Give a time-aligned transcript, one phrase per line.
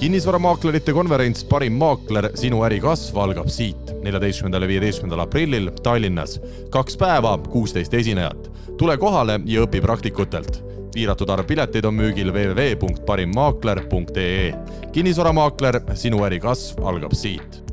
[0.00, 6.36] kinnisvaramaaklerite konverents Parim maakler, sinu äri kasv algab siit, neljateistkümnendal ja viieteistkümnendal aprillil Tallinnas.
[6.70, 8.50] kaks päeva, kuusteist esinejat.
[8.78, 10.64] tule kohale ja õpi praktikutelt.
[10.92, 14.54] piiratud arv pileteid on müügil www.parimmaakler.ee.
[14.92, 17.64] kinnisvaramaakler, sinu äri kasv algab siit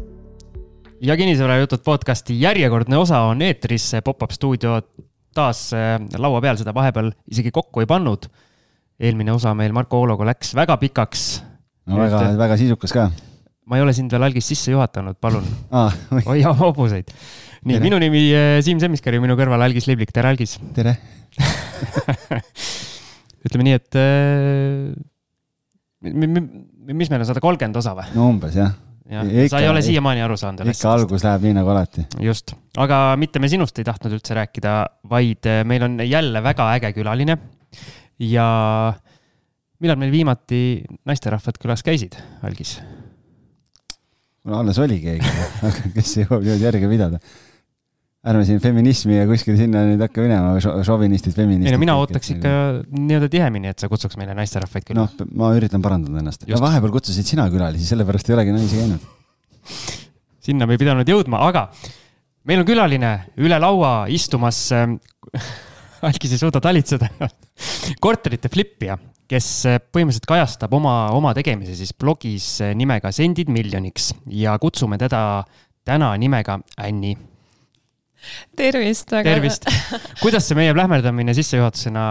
[1.02, 4.82] ja kinnisvarajutud podcasti järjekordne osa on eetris, pop-up stuudio
[5.36, 8.26] taas äh, laua peal, seda vahepeal isegi kokku ei pannud.
[9.00, 11.53] eelmine osa meil Marko Oologa läks väga pikaks
[11.90, 13.08] no väga, väga sisukas ka.
[13.68, 15.94] ma ei ole sind veel algis sisse juhatanud, palun ah,.
[16.28, 17.12] hoia hobuseid.
[17.64, 20.58] nii, minu nimi eh, Siim Semiskar ja minu kõrval Algis Liblik, tere Algis.
[20.76, 20.98] tere
[23.44, 24.94] ütleme nii, et äh,
[26.14, 28.08] mis meil on sada kolmkümmend osa või?
[28.16, 28.74] no umbes jah
[29.10, 30.68] jah, sa ei ole siiamaani aru saanud.
[30.72, 32.06] ikka algus läheb nii nagu alati.
[32.24, 34.76] just, aga mitte me sinust ei tahtnud üldse rääkida,
[35.12, 37.38] vaid eh, meil on jälle väga äge külaline
[38.24, 38.48] ja
[39.84, 40.60] millal meil viimati
[41.08, 42.16] naisterahvad külas käisid,
[42.48, 42.78] Algis?
[44.48, 45.34] no alles oli keegi
[45.96, 47.20] kes jõuab niimoodi järge pidada.
[48.28, 51.72] ärme siin feminismi ja kuskil sinna nüüd hakka minema, šovinistid, feministid.
[51.72, 52.54] ei no mina ootaks ikka
[52.92, 55.04] nii-öelda tihemini, et sa kutsuks meile naisterahvaid külla.
[55.04, 56.48] noh, ma üritan parandada ennast.
[56.48, 59.12] no vahepeal kutsusid sina külalisi, sellepärast ei olegi naisi käinud.
[60.44, 61.70] sinna me ei pidanud jõudma, aga
[62.48, 63.14] meil on külaline
[63.44, 64.66] üle laua istumas
[66.04, 67.08] Algis ei suuda talitseda
[68.04, 68.98] korterite flippija
[69.30, 75.00] kes eh, põhimõtteliselt kajastab oma, oma tegemisi siis blogis eh, nimega Sendid miljoniks ja kutsume
[75.02, 75.44] teda
[75.86, 77.16] täna nimega Anni.
[78.56, 79.10] tervist.
[79.10, 79.68] tervist.
[80.22, 82.06] kuidas see meie plähmerdamine sissejuhatusena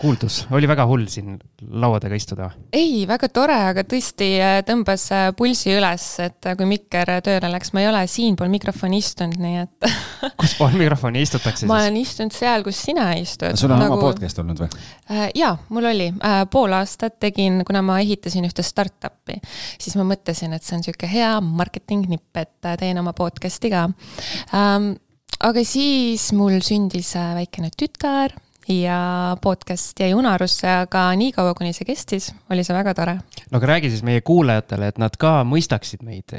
[0.00, 1.36] kuuldus, oli väga hull siin
[1.70, 2.48] laua taga istuda?
[2.74, 7.50] ei, väga tore, aga tõesti äh, tõmbas äh, pulsi üles, et äh, kui mikker tööle
[7.52, 9.88] läks, ma ei ole siinpool mikrofoni istunud, nii et
[10.40, 11.70] kus pool mikrofoni istutakse siis?
[11.70, 13.54] ma olen istunud seal, kus sina istud.
[13.60, 13.94] sul on nagu...
[13.94, 14.82] oma podcast olnud või?
[15.38, 16.10] jaa, mul oli.
[16.50, 19.38] pool aastat tegin, kuna ma ehitasin ühte startup'i,
[19.78, 23.86] siis ma mõtlesin, et see on niisugune hea marketing nipp, et teen oma podcast'i ka
[23.86, 24.90] um,
[25.44, 28.34] aga siis mul sündis väikene tütar
[28.68, 33.18] ja podcast jäi unarusse, aga niikaua, kuni see kestis, oli see väga tore.
[33.50, 36.32] no aga räägi siis meie kuulajatele, et nad ka mõistaksid meid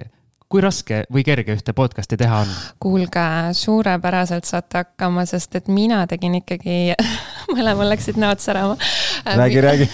[0.49, 2.51] kui raske või kerge ühte podcast'i teha on?
[2.79, 3.25] kuulge,
[3.57, 6.93] suurepäraselt saate hakkama, sest et mina tegin ikkagi
[7.55, 8.77] mõlemal läksid näod särama.
[9.25, 9.89] Räägi, räägi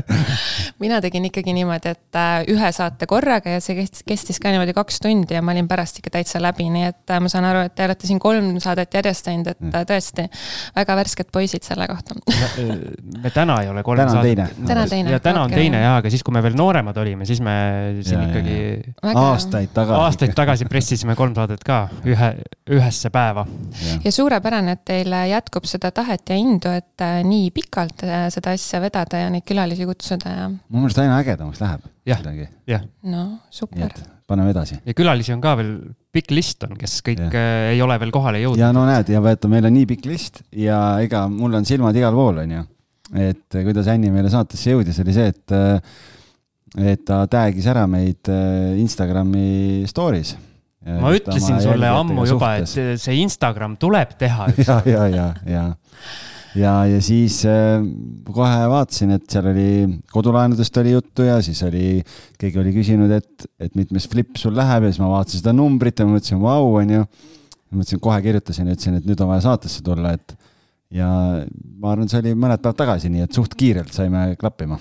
[0.84, 5.00] mina tegin ikkagi niimoodi, et äh, ühe saate korraga ja see kestis, ka niimoodi kaks
[5.04, 7.76] tundi ja ma olin pärast ikka täitsa läbi, nii et äh, ma saan aru, et
[7.76, 9.86] te olete siin kolm saadet järjest teinud, et mm.
[9.90, 10.28] tõesti
[10.76, 12.16] väga värsked poisid selle kohta
[13.22, 14.56] me täna ei ole kolm täna saadet.
[14.66, 15.16] täna teine.
[15.16, 15.64] ja täna on okay.
[15.64, 17.56] teine ja, aga siis, kui me veel nooremad olime, siis me
[18.00, 18.94] siin ja, ikkagi.
[19.12, 20.00] aastaid aastaid tagasi.
[20.02, 22.30] aastaid tagasi pressisime kolm saadet ka ühe,
[22.72, 23.46] ühesse päeva.
[24.04, 28.54] ja suurepärane, et teil jätkub seda tahet ja indu, et äh, nii pikalt äh, seda
[28.54, 30.46] asja vedada ja neid külalisi kutsuda ja.
[30.50, 31.86] mu meelest aina ägedamaks läheb.
[32.06, 32.22] jah,
[32.68, 32.84] jah.
[33.02, 33.90] no super.
[34.26, 34.78] paneme edasi.
[34.86, 35.72] ja külalisi on ka veel
[36.14, 37.30] pikk list on, kes kõik ja.
[37.30, 38.62] Äh, ei ole veel kohale jõudnud.
[38.62, 41.96] ja no näed ja vaata, meil on nii pikk list ja ega mul on silmad
[41.98, 42.66] igal pool, onju.
[43.22, 45.56] et kuidas Anni meile saatesse jõudis, oli see, et
[46.76, 50.36] et ta tag'is ära meid äh, Instagrami story's.
[50.86, 54.50] ma ütlesin sulle ammu juba, et see Instagram tuleb teha.
[54.68, 55.68] ja, ja, ja, ja,
[56.56, 57.84] ja, ja siis äh,
[58.32, 59.68] kohe vaatasin, et seal oli
[60.12, 62.00] kodulaenudest oli juttu ja siis oli,
[62.40, 66.00] keegi oli küsinud, et, et mitmes flip sul läheb ja siis ma vaatasin seda numbrit
[66.00, 67.06] ja ma mõtlesin, vau, onju.
[67.76, 70.36] mõtlesin, kohe kirjutasin ja ütlesin, et nüüd on vaja saatesse tulla, et
[70.96, 71.08] ja
[71.80, 74.78] ma arvan, see oli mõned päevad tagasi, nii et suht kiirelt saime klappima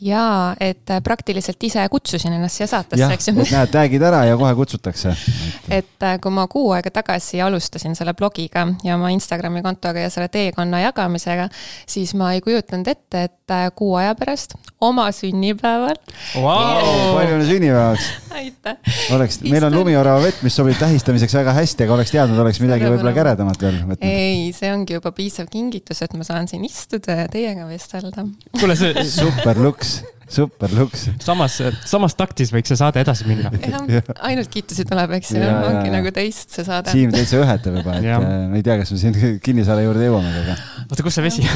[0.00, 3.34] jaa, et äh, praktiliselt ise kutsusin ennast siia saatesse, eks ju.
[3.36, 5.12] näed, tag'id ära ja kohe kutsutakse.
[5.78, 10.12] et äh, kui ma kuu aega tagasi alustasin selle blogiga ja oma Instagrami kontoga ja
[10.12, 11.50] selle teekonna jagamisega,
[11.88, 15.98] siis ma ei kujutanud ette, et äh, kuu aja pärast oma sünnipäeval
[16.40, 17.14] wow,.
[17.18, 18.08] palju õnne sünnipäevaks!
[18.40, 18.96] aitäh!
[19.16, 22.88] oleks, meil on lumiorava vett, mis sobib tähistamiseks väga hästi, aga oleks teadnud, oleks midagi
[22.88, 24.08] võib-olla käredamat veel võtnud.
[24.08, 28.24] ei, see ongi juba piisav kingitus, et ma saan siin istuda ja teiega vestelda.
[28.56, 29.89] kuule, see super luks
[30.30, 31.08] super luks.
[31.24, 31.58] samas,
[31.88, 33.50] samas taktis võiks see saade edasi minna.
[34.28, 36.94] ainult kiitusi tuleb, eks ju, ongi nagu teist see saade.
[36.94, 38.18] Siim täitsa ühetab juba, et ja.
[38.20, 40.58] Äh, ma ei tea, kas me siin Kinnisvara juurde jõuame, aga.
[40.86, 41.46] oota, kus see vesi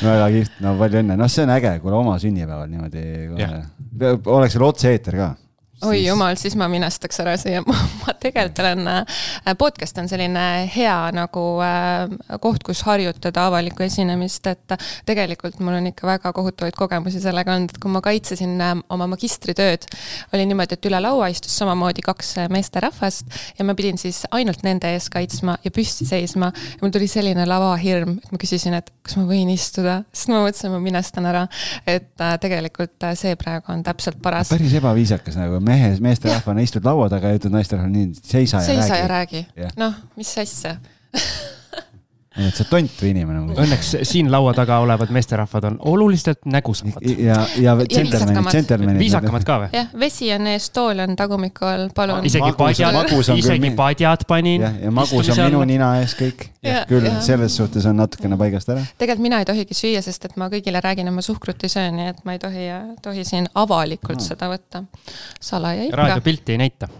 [0.00, 3.04] on väga kihvt, no palju õnne, noh, see on äge, kuule oma sünnipäeval niimoodi
[4.30, 5.32] oleks veel otse-eeter ka
[5.82, 7.62] oi Siis- jumal, siis ma minestaks ära siia,
[8.02, 8.88] ma tegelikult olen,
[9.58, 10.44] podcast on selline
[10.74, 12.10] hea nagu äh,
[12.42, 14.74] koht, kus harjutada avalikku esinemist, et
[15.08, 19.08] tegelikult mul on ikka väga kohutavaid kogemusi sellega olnud, et kui ma kaitsesin äh, oma
[19.10, 19.86] magistritööd,
[20.34, 24.64] oli niimoodi, et üle laua istus samamoodi kaks äh, meesterahvast ja ma pidin siis ainult
[24.66, 28.92] nende ees kaitsma ja püsti seisma ja mul tuli selline lavahirm, et ma küsisin, et
[29.06, 31.46] kas ma võin istuda, sest ma mõtlesin, ma minestan ära.
[31.86, 34.52] et äh, tegelikult äh, see praegu on täpselt paras.
[34.52, 39.00] päris ebaviisakas nagu mehe, meesterahvana istud laua taga ja ütled naisterahvale nii, seisa ja seisa
[39.00, 39.46] ja räägi.
[39.46, 39.72] räägi Jah..
[39.80, 40.76] noh, mis asja.
[42.38, 43.40] et sa tont või inimene.
[43.58, 47.02] Õnneks siin laua taga olevad meesterahvad on oluliselt nägusamad.
[47.02, 49.02] ja, ja džentelmenid, džentelmenid.
[49.02, 49.70] viisakamad ka või?
[49.74, 52.22] jah, vesi on ees, tool on tagumiku all, palun.
[52.30, 54.62] isegi padjad magus, on küll isegi padjad panin.
[54.62, 56.46] ja magus on minu nina ees kõik.
[56.86, 58.86] Küll selles suhtes on natukene paigast ära.
[59.00, 61.90] tegelikult mina ei tohigi süüa, sest et ma kõigile räägin, et ma suhkrut ei söö,
[61.98, 62.70] nii et ma ei tohi,
[63.02, 64.86] tohi siin avalikult seda võtta.
[65.40, 66.02] salaja ikka.
[66.04, 66.92] raadiopilti ei näita.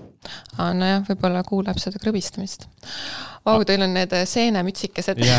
[0.59, 2.67] aa, nojah, võib-olla kuuleb seda krõbistamist.
[3.47, 5.21] Vau, teil on need seenemütsikesed.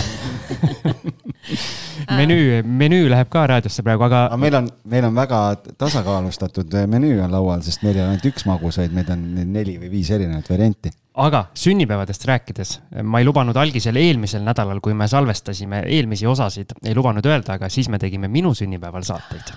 [2.18, 5.42] menüü, menüü läheb ka raadiosse praegu, aga aga meil on, meil on väga
[5.80, 9.78] tasakaalustatud menüü on laual, sest meil ei ole ainult üks magus, vaid meil on neli
[9.82, 10.94] või viis erinevat varianti.
[11.22, 16.96] aga sünnipäevadest rääkides, ma ei lubanud algisel eelmisel nädalal, kui me salvestasime eelmisi osasid, ei
[16.96, 19.54] lubanud öelda, aga siis me tegime minu sünnipäeval saateid.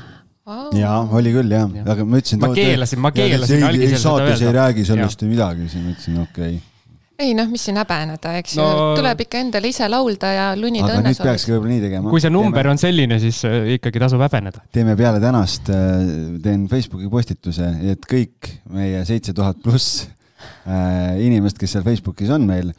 [0.77, 2.45] ja oli küll jah ja., aga ma ütlesin.
[2.45, 6.74] Ma keelasin- ma keelasin saates ei räägi sellest ju midagi, siis ma ütlesin okei okay..
[7.19, 10.47] Ei noh, mis siin häbeneda, eks ju No- no..., tuleb ikka endale ise laulda ja
[10.59, 11.29] lunida aga nüüd õnnesoovis.
[11.31, 12.15] peakski võib-olla nii tegema.
[12.15, 14.65] kui see number on selline, siis äh, ikkagi tasub häbeneda.
[14.75, 15.71] teeme peale tänast,
[16.45, 20.07] teen Facebooki postituse, et kõik meie seitse tuhat pluss
[20.67, 22.73] äh, inimest, kes seal Facebookis on meil,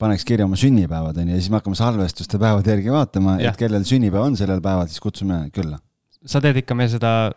[0.00, 3.84] paneks kirja oma sünnipäevad onju ja siis me hakkame salvestuste päevade järgi vaatama, et kellel
[3.86, 5.78] sünnipäev on sellel päeval, siis kutsume külla.
[6.26, 7.30] sa teed ikka meil seda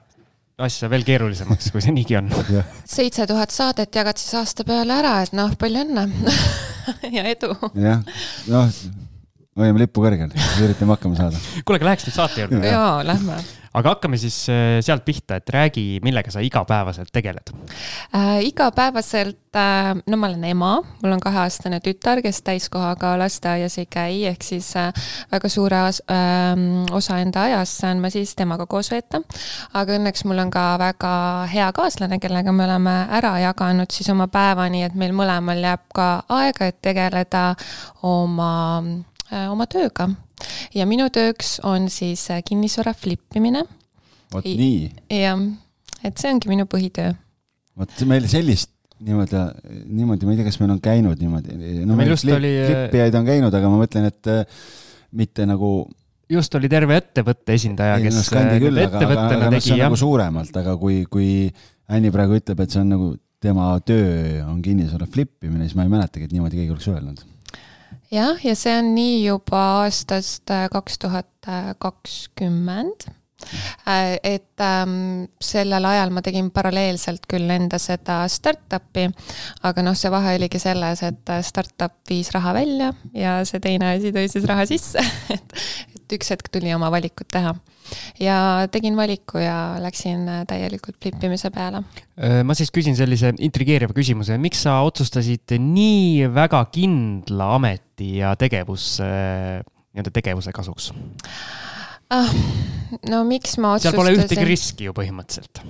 [0.61, 2.29] asja veel keerulisemaks, kui see niigi on.
[2.95, 6.07] seitse tuhat saadet jagad siis aasta peale ära, et noh, palju õnne
[7.17, 7.53] ja edu.
[7.73, 8.03] jah,
[8.51, 8.69] noh,
[9.59, 10.31] hoiame lippu kõrgel,
[10.63, 11.41] üritame hakkama saada.
[11.65, 12.63] kuule, aga läheks nüüd saate juurde.
[12.67, 13.41] jaa, lähme
[13.73, 17.50] aga hakkame siis äh, sealt pihta, et räägi, millega sa igapäevaselt tegeled.
[18.15, 18.44] äh,.
[18.45, 24.25] igapäevaselt äh,, no ma olen ema, mul on kaheaastane tütar, kes täiskohaga lasteaias ei käi,
[24.29, 24.94] ehk siis äh,
[25.31, 26.53] väga suure as, äh,
[26.94, 29.23] osa enda ajast saan ma siis temaga koos veeta.
[29.73, 31.13] aga õnneks mul on ka väga
[31.53, 35.89] hea kaaslane, kellega me oleme ära jaganud siis oma päeva, nii et meil mõlemal jääb
[35.94, 37.55] ka aega, et tegeleda
[38.05, 38.53] oma
[39.31, 40.09] oma tööga
[40.75, 43.63] ja minu tööks on siis äh, kinnisvara flip imine
[44.33, 44.57] vot Ei.
[44.59, 44.91] nii,
[45.21, 45.37] ja
[46.03, 47.13] et see ongi minu põhitöö
[47.79, 48.71] vot meil sellist
[49.03, 49.41] niimoodi,
[49.89, 51.57] niimoodi, ma ei tea, kas meil on käinud niimoodi.
[51.83, 54.63] no Meil meil just oli, äh, flipijaid on käinud, aga ma mõtlen, et äh,
[55.19, 55.73] mitte nagu.
[56.31, 59.67] just oli terve ettevõtte esindaja, kes äh, Skandi küll, aga, aga, ettevõttena aga noh, see
[59.67, 60.01] tegi on jah nagu.
[60.03, 61.29] suuremalt, aga kui, kui
[61.93, 63.11] Anni praegu ütleb, et see on nagu
[63.43, 67.25] tema töö on kinnisvara flip imine, siis ma ei mäletagi, et niimoodi keegi oleks öelnud.
[68.13, 71.30] jah, ja see on nii juba aastast äh, kaks tuhat
[71.81, 73.10] kakskümmend.
[74.24, 79.10] et ähm, sellel ajal ma tegin paralleelselt küll enda seda startup'i,
[79.68, 83.98] aga noh, see vahe oligi selles, et äh, startup viis raha välja ja see teine
[83.98, 85.04] asi tõi siis raha sisse,
[85.36, 85.57] et,
[85.98, 87.57] et üks hetk tuli oma valikut teha.
[88.19, 93.31] Ja tegin valiku ja läksin äh, täielikult flip imise peale Äh, ma siis küsin sellise
[93.41, 100.91] intrigeeriva küsimuse, miks sa otsustasid nii väga kindla ameti ja tegevus, nii-öelda tegevuse kasuks?
[102.13, 102.29] ah,.
[103.09, 105.63] no miks ma seal pole ühtegi otsustasin, riski ju põhimõtteliselt.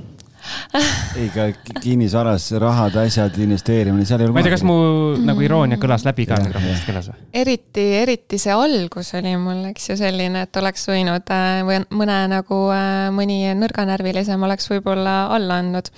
[1.20, 1.48] ei, ka
[1.82, 4.36] kinnisvaras rahad, asjad, investeerimine, seal ei ole.
[4.36, 4.78] ma ei tea, kas mu
[5.24, 7.26] nagu iroonia kõlas läbi ka mikrofonist kõlas või?
[7.44, 12.20] eriti, eriti see algus oli mul, eks ju, selline, et oleks võinud äh, või mõne
[12.34, 15.92] nagu äh, mõni nõrganärvilisem oleks võib-olla alla andnud.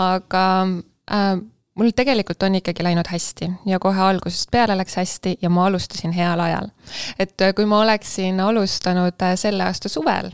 [0.00, 0.44] aga
[1.12, 1.34] äh,
[1.74, 6.12] mul tegelikult on ikkagi läinud hästi ja kohe algusest peale läks hästi ja ma alustasin
[6.12, 6.70] heal ajal.
[7.18, 10.32] et äh, kui ma oleksin alustanud selle aasta suvel,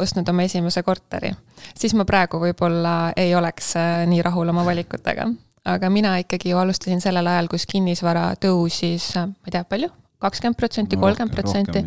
[0.00, 1.32] ostnud oma esimese korteri,
[1.76, 5.28] siis ma praegu võib-olla ei oleks äh, nii rahul oma valikutega.
[5.64, 9.90] aga mina ikkagi ju alustasin sellel ajal, kus kinnisvara tõusis, ma ei tea, palju,
[10.20, 11.84] kakskümmend protsenti, kolmkümmend protsenti.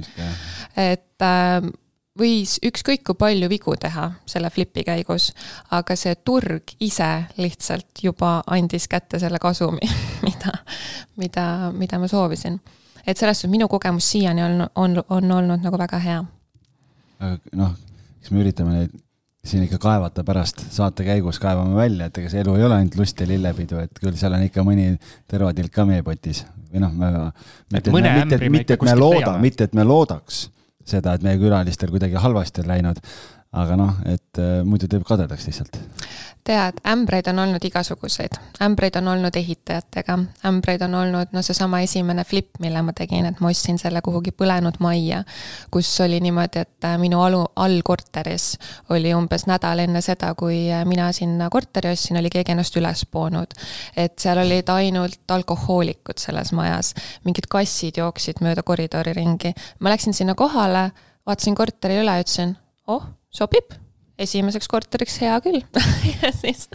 [0.78, 1.72] et äh,
[2.20, 5.32] võis ükskõik kui palju vigu teha selle flipi käigus,
[5.74, 7.10] aga see turg ise
[7.42, 9.90] lihtsalt juba andis kätte selle kasumi,
[10.28, 10.54] mida,
[11.18, 12.60] mida, mida ma soovisin.
[13.06, 16.22] et selles suhtes minu kogemus siiani on, on, on olnud nagu väga hea.
[17.20, 17.74] aga noh,
[18.24, 18.94] eks me üritame neid
[19.44, 22.96] siin ikka kaevata pärast saate käigus kaevame välja, et ega see elu ei ole ainult
[22.96, 24.94] lust ja lillepidu, et küll seal on ikka mõni
[25.28, 27.10] tervatilk ka meepotis või noh, me.
[27.76, 30.46] Et mõne ämbri me ikka mitte, et me looda, mitte, et me loodaks
[30.88, 33.04] seda, et meie külalistel kuidagi halvasti on läinud,
[33.54, 35.78] aga noh, et äh, muidu teeb kadedaks lihtsalt.
[36.44, 38.34] tead, ämbreid on olnud igasuguseid,
[38.66, 40.18] ämbreid on olnud ehitajatega,
[40.50, 44.34] ämbreid on olnud, no seesama esimene flip, mille ma tegin, et ma ostsin selle kuhugi
[44.36, 45.22] põlenud majja,
[45.72, 48.48] kus oli niimoodi, et äh, minu alu, allkorteris
[48.92, 53.06] oli umbes nädal enne seda, kui äh, mina sinna korteri ostsin, oli keegi ennast üles
[53.12, 53.56] poonud.
[53.96, 56.92] et seal olid ainult alkohoolikud selles majas,
[57.24, 59.54] mingid kassid jooksid mööda koridori ringi.
[59.80, 60.90] ma läksin sinna kohale,
[61.24, 63.74] vaatasin korteri üle, ütlesin, oh, sobib.
[64.20, 65.64] Esimeseks korteriks hea küll.
[66.22, 66.68] Ja siis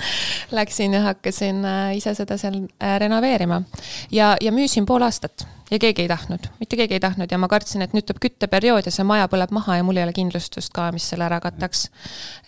[0.52, 3.62] läksin ja hakkasin äh, ise seda seal äh, renoveerima.
[4.10, 7.48] ja, ja müüsin pool aastat ja keegi ei tahtnud, mitte keegi ei tahtnud ja ma
[7.50, 10.72] kartsin, et nüüd tuleb kütteperiood ja see maja põleb maha ja mul ei ole kindlustust
[10.74, 11.88] ka, mis selle ära kataks.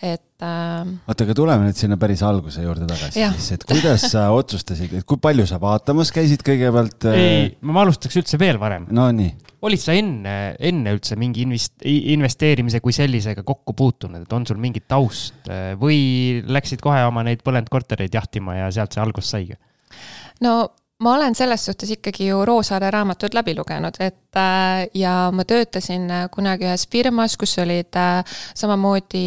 [0.00, 0.88] et äh....
[1.04, 5.08] oota, aga tuleme nüüd sinna päris alguse juurde tagasi siis, et kuidas sa otsustasid, et
[5.08, 7.08] kui palju sa vaatamas käisid kõigepealt?
[7.12, 7.20] Äh?
[7.20, 8.88] ei, ma alustaks üldse veel varem.
[8.96, 9.34] Nonii.
[9.68, 14.60] olid sa enne, enne üldse mingi invest-, investeerimise kui sellisega kokku puutunud, et on sul
[14.62, 19.34] mingit taust äh, või läksid kohe oma neid põlenud kortereid jahtima ja sealt see algus
[19.36, 19.60] saigi?
[20.40, 20.70] no
[21.00, 26.08] ma olen selles suhtes ikkagi ju Roosaare raamatud läbi lugenud, et äh, ja ma töötasin
[26.10, 29.24] äh, kunagi ühes firmas, kus olid äh, samamoodi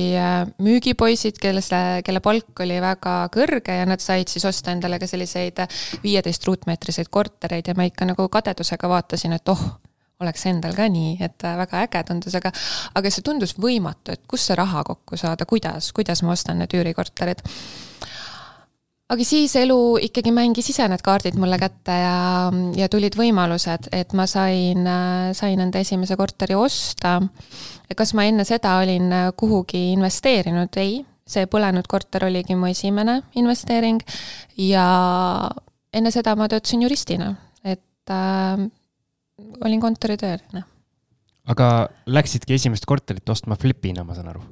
[0.63, 1.63] müügipoisid, kelle,
[2.05, 5.63] kelle palk oli väga kõrge ja nad said siis osta endale ka selliseid
[6.03, 9.63] viieteist ruutmeetriseid kortereid ja ma ikka nagu kadedusega vaatasin, et oh,
[10.21, 12.53] oleks endal ka nii, et väga äge tundus, aga,
[12.95, 16.77] aga see tundus võimatu, et kust see raha kokku saada, kuidas, kuidas ma ostan need
[16.77, 17.41] üürikorterid
[19.13, 19.77] aga siis elu
[20.09, 22.17] ikkagi mängis ise need kaardid mulle kätte ja,
[22.77, 24.87] ja tulid võimalused, et ma sain,
[25.37, 27.19] sain enda esimese korteri osta.
[27.93, 30.73] kas ma enne seda olin kuhugi investeerinud?
[30.81, 34.01] ei, see põlenud korter oligi mu esimene investeering
[34.59, 34.87] ja
[35.93, 38.65] enne seda ma töötasin juristina, et äh,
[39.63, 40.65] olin kontoritööline.
[41.45, 41.69] aga
[42.05, 44.43] läksidki esimest korterit ostma flipina, ma saan aru?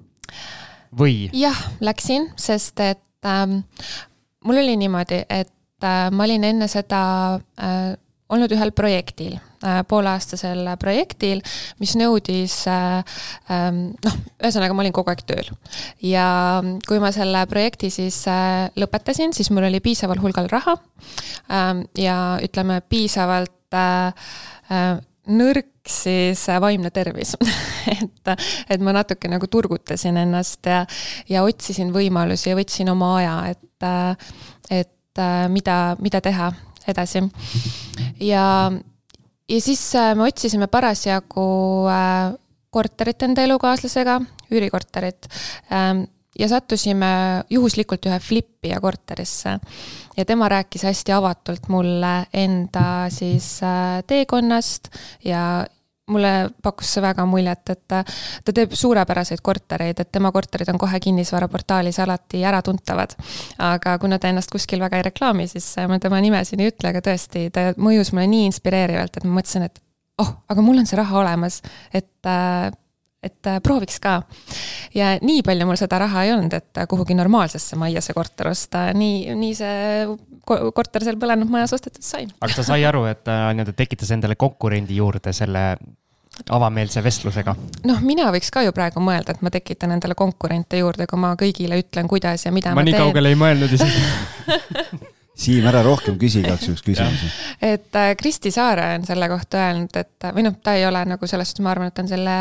[0.93, 1.31] või?
[1.33, 3.59] jah, läksin, sest et äh,
[4.45, 7.01] mul oli niimoodi, et äh, ma olin enne seda
[7.35, 7.93] äh,
[8.31, 11.41] olnud ühel projektil äh,, pooleaastasel projektil,
[11.81, 13.01] mis nõudis äh,
[13.51, 15.51] äh, noh, ühesõnaga ma olin kogu aeg tööl.
[16.05, 16.27] ja
[16.87, 18.23] kui ma selle projekti siis
[18.79, 23.57] lõpetasin, siis mul oli piisaval hulgal raha äh, ja ütleme, piisavalt
[25.31, 27.37] nõrk siis vaimne tervis
[27.93, 28.31] et,
[28.71, 30.81] et ma natuke nagu turgutasin ennast ja,
[31.31, 33.70] ja otsisin võimalusi ja võtsin oma aja, et
[34.69, 35.21] et
[35.51, 36.51] mida, mida teha
[36.87, 37.21] edasi.
[38.19, 38.71] ja,
[39.49, 41.49] ja siis äh, me otsisime parasjagu
[41.91, 42.33] äh,
[42.71, 44.19] korterit enda elukaaslasega,
[44.51, 45.27] üürikorterit
[45.73, 46.05] ähm,
[46.39, 47.11] ja sattusime
[47.51, 49.57] juhuslikult ühe flipija korterisse.
[50.17, 54.89] ja tema rääkis hästi avatult mulle enda siis äh, teekonnast
[55.25, 55.65] ja
[56.11, 58.01] mulle pakkus see väga muljet, et ta,
[58.51, 63.15] teeb suurepäraseid kortereid, et tema korterid on kohe kinnisvaraportaalis alati äratuntavad.
[63.71, 66.91] aga kuna ta ennast kuskil väga ei reklaami, siis ma tema nime siin ei ütle,
[66.91, 69.81] aga tõesti, ta mõjus mulle nii inspireerivalt, et ma mõtlesin, et
[70.21, 71.61] oh, aga mul on see raha olemas,
[71.93, 72.31] et
[73.21, 74.15] et prooviks ka.
[74.97, 78.87] ja nii palju mul seda raha ei olnud, et kuhugi normaalsesse majja see korter osta,
[78.97, 80.07] nii, nii see
[80.47, 82.25] korter seal põlenud majas ostetud sai.
[82.41, 85.65] aga ta sai aru, et ta nii-öelda tekitas endale konkurendi juurde selle
[86.49, 87.55] avameelse vestlusega?
[87.87, 91.33] noh, mina võiks ka ju praegu mõelda, et ma tekitan endale konkurente juurde, kui ma
[91.39, 93.07] kõigile ütlen, kuidas ja mida ma, ma nii teen.
[93.07, 94.05] kaugele ei mõelnud isegi
[95.41, 97.29] Siim, ära rohkem küsi igaks juhuks küsimusi.
[97.65, 101.29] et äh, Kristi Saare on selle kohta öelnud, et või noh, ta ei ole nagu
[101.29, 102.35] selles suhtes, ma arvan, et ta on selle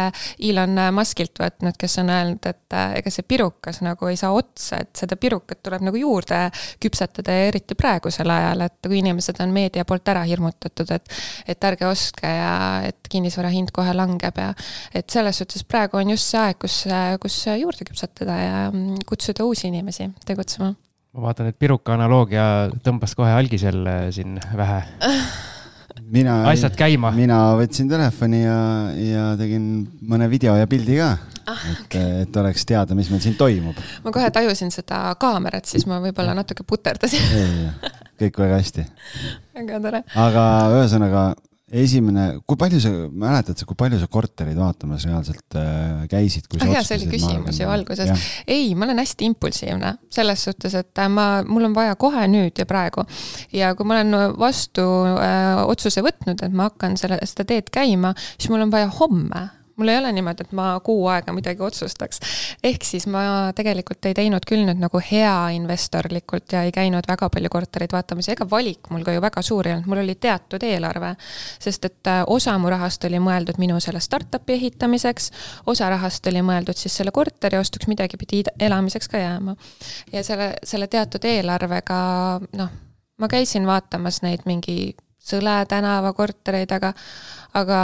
[0.50, 4.82] Elon Muskilt võtnud, kes on öelnud, et äh, ega see pirukas nagu ei saa otsa,
[4.84, 6.42] et seda pirukat tuleb nagu juurde
[6.82, 11.16] küpsetada ja eriti praegusel ajal, et kui inimesed on meedia poolt ära hirmutatud, et
[11.48, 12.52] et ärge ostke ja
[12.90, 14.52] et kinnisvara hind kohe langeb ja
[14.94, 16.82] et selles suhtes praegu on just see aeg, kus,
[17.22, 20.74] kus juurde küpsetada ja mm, kutsuda uusi inimesi tegutsema
[21.14, 22.44] ma vaatan, et piruka analoogia
[22.84, 24.82] tõmbas kohe algisel siin vähe
[26.10, 27.10] mina, asjad käima.
[27.14, 28.58] mina võtsin telefoni ja,
[28.94, 29.64] ja tegin
[30.06, 31.10] mõne video ja pildi ka
[31.50, 31.66] ah,.
[31.70, 33.78] et okay., et oleks teada, mis meil siin toimub.
[34.04, 37.22] ma kohe tajusin seda kaamerat, siis ma võib-olla natuke puterdasin.
[38.20, 38.86] kõik väga hästi.
[39.58, 40.02] väga tore.
[40.26, 40.44] aga
[40.78, 41.24] ühesõnaga
[41.70, 46.48] esimene, kui palju sa, mäletad kui palju sa korterid vaatamas reaalselt äh, käisid?
[46.58, 48.26] ah jaa, see oli küsimus ju alguses.
[48.46, 52.58] ei, ma olen hästi impulsiivne selles suhtes, et äh, ma, mul on vaja kohe nüüd
[52.58, 53.06] ja praegu.
[53.54, 58.14] ja kui ma olen vastu äh, otsuse võtnud, et ma hakkan selle, seda teed käima,
[58.36, 59.48] siis mul on vaja homme
[59.80, 62.20] mul ei ole niimoodi, et ma kuu aega midagi otsustaks.
[62.64, 63.22] ehk siis ma
[63.56, 68.28] tegelikult ei teinud küll nüüd nagu hea investorlikult ja ei käinud väga palju kortereid vaatamas
[68.28, 71.14] ja ega valik mul ka ju väga suur ei olnud, mul oli teatud eelarve.
[71.58, 75.30] sest et äh, osa mu rahast oli mõeldud minu selle startup'i ehitamiseks,
[75.66, 79.56] osa rahast oli mõeldud siis selle korteri ostuks, midagi pidi elamiseks ka jääma.
[80.12, 82.00] ja selle, selle teatud eelarvega
[82.56, 82.74] noh,
[83.18, 86.94] ma käisin vaatamas neid mingi Sõle tänava kortereid, aga,
[87.54, 87.80] aga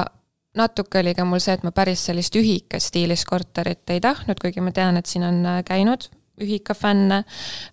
[0.57, 4.73] natuke oli ka mul see, et ma päris sellist ühikastiilis korterit ei tahtnud, kuigi ma
[4.77, 6.09] tean, et siin on äh, käinud
[6.43, 7.23] ühika fänne,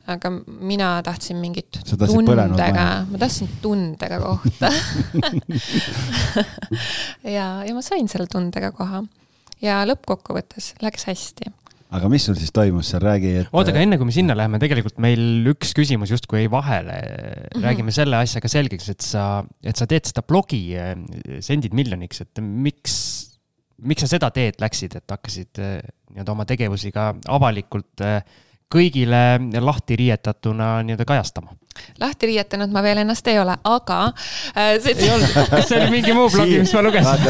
[0.07, 4.71] aga mina tahtsin mingit tundega, ma tahtsin tundega kohta.
[7.23, 9.03] Ja, ja ma sain selle tundega koha.
[9.63, 11.51] Ja lõppkokkuvõttes läks hästi
[11.93, 13.50] aga mis sul siis toimus seal, räägi, et.
[13.53, 17.50] oota, aga enne kui me sinna läheme, tegelikult meil üks küsimus justkui jäi vahele mm.
[17.53, 17.65] -hmm.
[17.67, 20.95] räägime selle asja ka selgeks, et sa, et sa teed seda blogi eh,
[21.43, 22.95] Sendid miljoniks, et miks,
[23.81, 25.77] miks sa seda teed läksid, et hakkasid eh,
[26.13, 28.21] nii-öelda oma tegevusi ka avalikult äh,
[28.74, 29.24] kõigile
[29.62, 31.53] lahti riietatuna nii-öelda kajastama?
[32.00, 34.00] lahti riietanud ma veel ennast ei ole, aga
[34.58, 34.75] äh,.
[34.92, 37.25] ei olnud, kas see oli mingi muu blogi, mis ma lugesin?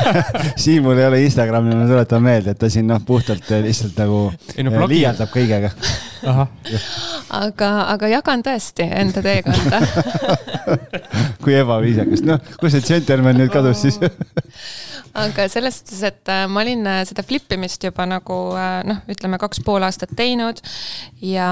[0.64, 4.74] Siimul ei ole Instagrami, ma tuletan meelde, et ta siin noh, puhtalt lihtsalt nagu no,
[4.74, 5.72] äh, liialdab kõigega.
[7.40, 9.80] aga, aga jagan tõesti enda teekonda
[11.44, 14.00] kui ebaviisakas, noh, kus see džentelmen nüüd kadus siis
[15.16, 19.02] aga selles suhtes, et äh, ma olin äh, seda flip imist juba nagu äh, noh,
[19.10, 20.60] ütleme kaks pool aastat teinud
[21.24, 21.48] ja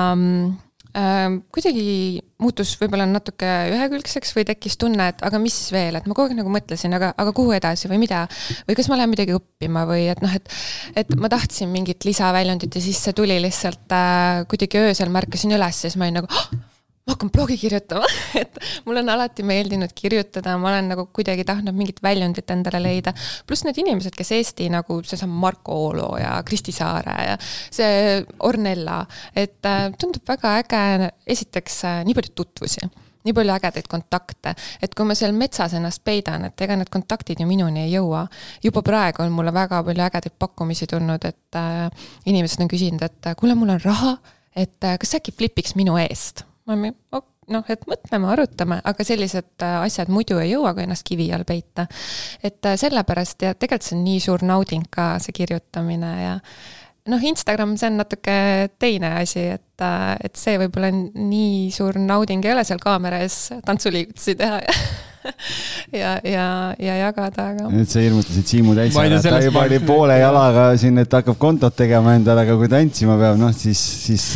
[0.96, 1.86] äh, kuidagi
[2.42, 6.30] muutus võib-olla natuke ühekülgseks või tekkis tunne, et aga mis siis veel, et ma kogu
[6.30, 8.26] aeg nagu mõtlesin, aga, aga kuhu edasi või mida.
[8.68, 10.52] või kas ma lähen midagi õppima või et noh, et,
[10.96, 15.84] et ma tahtsin mingit lisaväljundit ja siis see tuli lihtsalt äh, kuidagi öösel märkasin üles
[15.84, 16.48] ja siis ma olin nagu oh,
[17.06, 18.06] ma hakkan blogi kirjutama
[18.40, 23.12] et mulle on alati meeldinud kirjutada, ma olen nagu kuidagi tahtnud mingit väljundit endale leida.
[23.46, 29.04] pluss need inimesed, kes Eesti nagu seesama Marko Oolo ja Kristi Saare ja see Ornella,
[29.36, 32.82] et äh, tundub väga äge, esiteks äh, nii palju tutvusi
[33.26, 37.42] nii palju ägedaid kontakte, et kui ma seal metsas ennast peidan, et ega need kontaktid
[37.42, 38.26] ju minuni ei jõua.
[38.62, 43.32] juba praegu on mulle väga palju ägedaid pakkumisi tulnud, et äh, inimesed on küsinud, et
[43.38, 44.18] kuule, mul on raha,
[44.54, 46.94] et äh, kas äkki flipiks minu eest ma olin
[47.52, 51.46] noh, et mõtleme, arutame, aga sellised äh, asjad muidu ei jõua, kui ennast kivi all
[51.48, 51.86] peita.
[52.42, 56.34] et äh, sellepärast ja tegelikult see on nii suur nauding ka, see kirjutamine ja
[57.12, 58.36] noh, Instagram, see on natuke
[58.82, 63.52] teine asi, et, äh, et see võib-olla nii suur nauding ei ole seal kaamera ees
[63.66, 64.78] tantsuliigutusi teha ja
[66.02, 67.70] ja, ja, ja jagada, aga.
[67.72, 71.74] nüüd sa hirmutasid Siimu täitsa ära, ta juba oli poole jalaga siin, et hakkab kontot
[71.78, 74.28] tegema endale, aga kui tantsima peab, noh siis, siis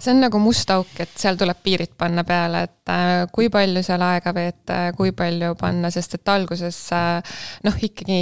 [0.00, 3.82] see on nagu must auk, et seal tuleb piirid panna peale, et äh, kui palju
[3.84, 7.34] seal aega veeta ja kui palju panna, sest et alguses äh,
[7.66, 8.20] noh, ikkagi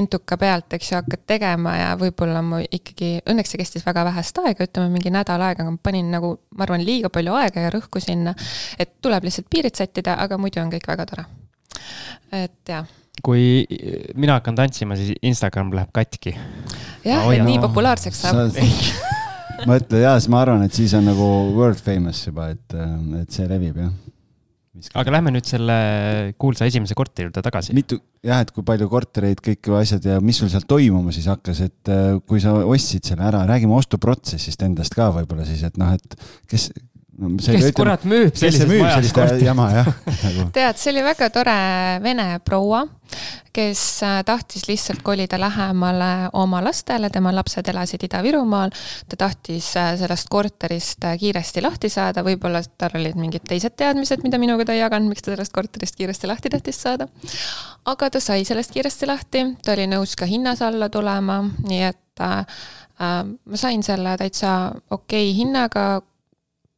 [0.00, 4.40] entuka pealt, eks ju, hakkad tegema ja võib-olla ma ikkagi, õnneks see kestis väga vähest
[4.44, 7.74] aega, ütleme mingi nädal aega, aga ma panin nagu, ma arvan, liiga palju aega ja
[7.74, 8.34] rõhku sinna.
[8.78, 11.28] et tuleb lihtsalt piirid sättida, aga muidu on kõik väga tore.
[12.32, 12.88] et jah
[13.20, 13.66] kui
[14.16, 16.32] mina hakkan tantsima, siis Instagram läheb katki.
[17.04, 18.56] jah, et nii populaarseks saab
[19.68, 22.76] mõtle ja siis ma arvan, et siis on nagu world famous juba, et,
[23.22, 23.90] et see levib jah.
[25.02, 25.76] aga lähme nüüd selle
[26.40, 27.74] kuulsa esimese korteri juurde tagasi.
[27.76, 31.64] mitu, jah, et kui palju kortereid, kõik asjad ja mis sul seal toimuma siis hakkas,
[31.66, 35.92] et äh, kui sa ostsid selle ära, räägime ostuprotsessist endast ka võib-olla siis, et noh,
[35.96, 36.16] et
[36.50, 36.70] kes.
[37.20, 39.44] Kes kurat müüb sellises majas korterit?
[39.44, 39.92] jama jah
[40.24, 40.48] nagu.
[40.56, 41.58] tead, see oli väga tore
[42.04, 42.86] vene proua
[43.52, 48.70] kes äh, tahtis lihtsalt kolida lähemale oma lastele, tema lapsed elasid Ida-Virumaal.
[49.08, 54.22] ta tahtis äh, sellest korterist äh, kiiresti lahti saada, võib-olla tal olid mingid teised teadmised,
[54.22, 57.08] mida minuga ta ei jaganud, miks ta sellest korterist kiiresti lahti tahtis saada.
[57.84, 61.98] aga ta sai sellest kiiresti lahti, ta oli nõus ka hinnas alla tulema, nii et
[63.00, 66.02] ma sain selle täitsa okei okay hinnaga,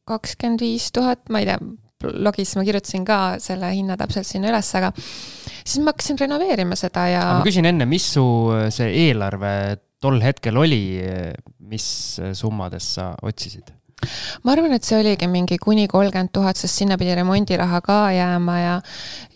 [0.09, 1.59] kakskümmend viis tuhat, ma ei tea,
[2.03, 7.07] blogis ma kirjutasin ka selle hinna täpselt sinna üles, aga siis ma hakkasin renoveerima seda
[7.11, 7.23] ja.
[7.39, 9.53] ma küsin enne, mis su äh, see eelarve
[10.03, 10.83] tol hetkel oli,
[11.71, 11.87] mis
[12.19, 13.71] äh, summades sa otsisid?
[14.43, 18.57] ma arvan, et see oligi mingi kuni kolmkümmend tuhat, sest sinna pidi remondiraha ka jääma
[18.59, 18.73] ja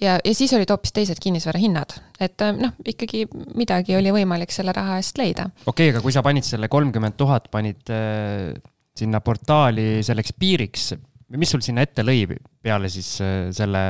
[0.02, 1.98] ja, ja siis olid hoopis teised kinnisvarahinnad.
[2.20, 3.26] et äh, noh, ikkagi
[3.56, 5.50] midagi oli võimalik selle raha eest leida.
[5.66, 8.58] okei okay,, aga kui sa panid selle kolmkümmend tuhat, panid äh,
[8.98, 10.90] sinna portaali selleks piiriks,
[11.38, 12.26] mis sul sinna ette lõi
[12.64, 13.18] peale siis
[13.56, 13.84] selle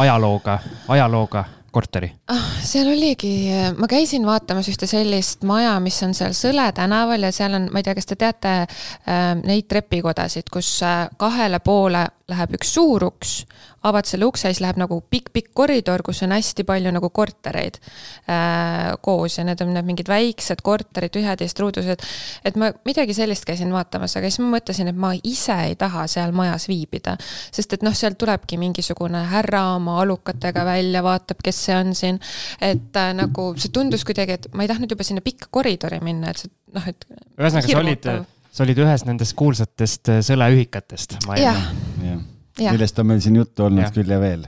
[0.00, 0.58] ajalooga,
[0.94, 1.44] ajalooga?
[1.70, 2.08] korteri?
[2.32, 3.30] ah, seal oligi,
[3.78, 7.80] ma käisin vaatamas ühte sellist maja, mis on seal Sõle tänaval ja seal on, ma
[7.80, 13.08] ei tea, kas te teate äh, neid trepikodasid, kus äh, kahele poole läheb üks suur
[13.08, 13.40] uks,
[13.88, 18.94] avad selle ukse, siis läheb nagu pikk-pikk koridor, kus on hästi palju nagu kortereid äh,
[19.04, 22.04] koos ja need on need mingid väiksed korterid, üheteistruudused.
[22.44, 26.06] et ma midagi sellist käisin vaatamas, aga siis ma mõtlesin, et ma ise ei taha
[26.10, 27.16] seal majas viibida.
[27.52, 32.20] sest et noh, sealt tulebki mingisugune härra oma alukatega välja, vaatab, kes see on siin.
[32.60, 36.32] et äh, nagu see tundus kuidagi, et ma ei tahtnud juba sinna pikka koridori minna,
[36.32, 37.06] et see noh, et.
[37.38, 38.10] ühesõnaga, sa olid,
[38.52, 41.20] sa olid ühes nendest kuulsatest äh, sõleühikatest.
[41.38, 41.62] jah
[42.04, 42.18] Ja.
[42.60, 43.90] Millest on meil siin juttu olnud ja.
[43.94, 44.46] küll ja veel.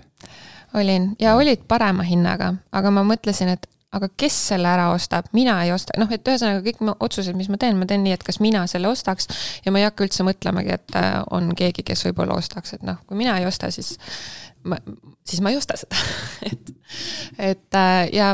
[0.74, 1.12] olin.
[1.20, 5.72] Ja olid parema hinnaga, aga ma mõtlesin, et aga kes selle ära ostab, mina ei
[5.74, 8.62] osta, noh, et ühesõnaga kõik otsused, mis ma teen, ma teen nii, et kas mina
[8.70, 9.26] selle ostaks.
[9.64, 13.00] Ja ma ei hakka üldse mõtlemagi, et äh, on keegi, kes võib-olla ostaks, et noh,
[13.08, 13.96] kui mina ei osta, siis
[14.62, 14.78] ma,
[15.26, 15.98] siis ma ei osta seda.
[16.50, 16.70] Et,
[17.38, 18.32] et äh, ja,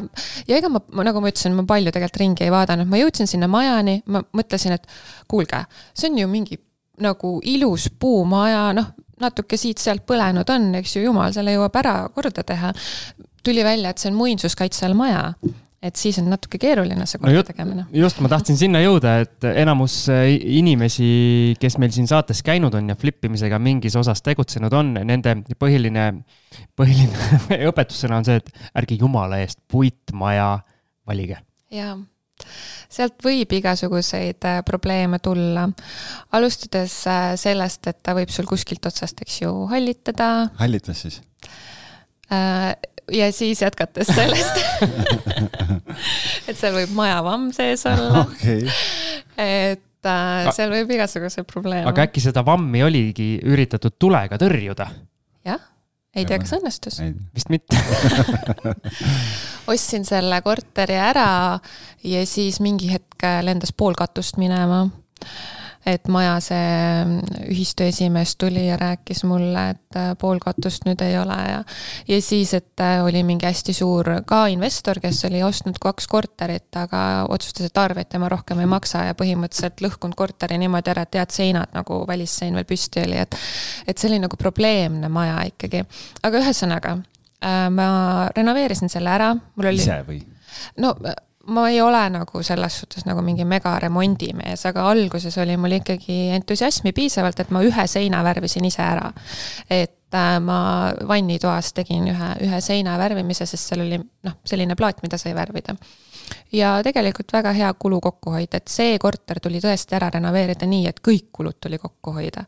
[0.48, 3.48] ja ega ma, nagu ma ütlesin, ma palju tegelikult ringi ei vaadanud, ma jõudsin sinna
[3.50, 4.86] majani, ma mõtlesin, et
[5.28, 5.58] kuulge,
[5.92, 6.56] see on ju mingi
[7.04, 12.44] nagu ilus puumaja, noh, natuke siit-sealt põlenud on, eks ju, jumal selle jõuab ära korda
[12.46, 12.72] teha.
[13.46, 15.30] tuli välja, et see on muinsuskaitse all maja
[15.86, 17.84] et siis on natuke keeruline see korda no tegemine.
[17.94, 20.24] just, ma tahtsin sinna jõuda, et enamus äh,
[20.58, 21.08] inimesi,
[21.60, 26.08] kes meil siin saates käinud on ja flip imisega mingis osas tegutsenud on, nende põhiline,
[26.78, 28.50] põhiline õpetussõna on see, et
[28.82, 30.50] ärge jumala eest puitmaja
[31.06, 31.40] valige.
[31.70, 31.94] jaa
[32.88, 35.68] sealt võib igasuguseid äh, probleeme tulla.
[36.36, 40.50] alustades äh, sellest, et ta võib sul kuskilt otsast, eks ju, hallitada.
[40.60, 41.22] hallitas siis?
[43.12, 44.56] ja siis jätkates sellest
[46.48, 48.64] et seal võib majavamm sees olla okay..
[49.38, 51.86] et äh, seal võib igasuguseid probleeme.
[51.86, 54.88] aga äkki seda vammi oligi üritatud tulega tõrjuda?
[55.46, 55.62] jah,
[56.16, 57.00] ei tea, kas õnnestus.
[57.34, 57.78] vist mitte.
[59.72, 61.28] Ostsin selle korteri ära
[62.06, 64.86] ja siis mingi hetk lendas pool katust minema
[65.86, 66.70] et maja see
[67.04, 71.60] mm, ühistu esimees tuli ja rääkis mulle, et äh, pool katust nüüd ei ole ja.
[72.08, 76.68] ja siis, et äh, oli mingi hästi suur ka investor, kes oli ostnud kaks korterit,
[76.80, 81.20] aga otsustas, et arveid tema rohkem ei maksa ja põhimõtteliselt lõhkunud korteri niimoodi ära, et
[81.20, 83.38] head seinad nagu välissein veel püsti oli, et.
[83.86, 85.84] et see oli nagu probleemne maja ikkagi,
[86.26, 87.88] aga ühesõnaga äh, ma
[88.34, 89.86] renoveerisin selle ära, mul oli.
[89.86, 90.20] ise või?
[90.82, 90.96] no
[91.46, 96.92] ma ei ole nagu selles suhtes nagu mingi megaremondimees, aga alguses oli mul ikkagi entusiasmi
[96.96, 99.10] piisavalt, et ma ühe seina värvisin ise ära.
[99.70, 100.58] et äh, ma
[101.08, 105.76] vannitoas tegin ühe, ühe seina värvimise, sest seal oli noh, selline plaat, mida sai värvida.
[106.52, 111.00] ja tegelikult väga hea kulu kokkuhoid, et see korter tuli tõesti ära renoveerida nii, et
[111.00, 112.44] kõik kulud tuli kokku hoida.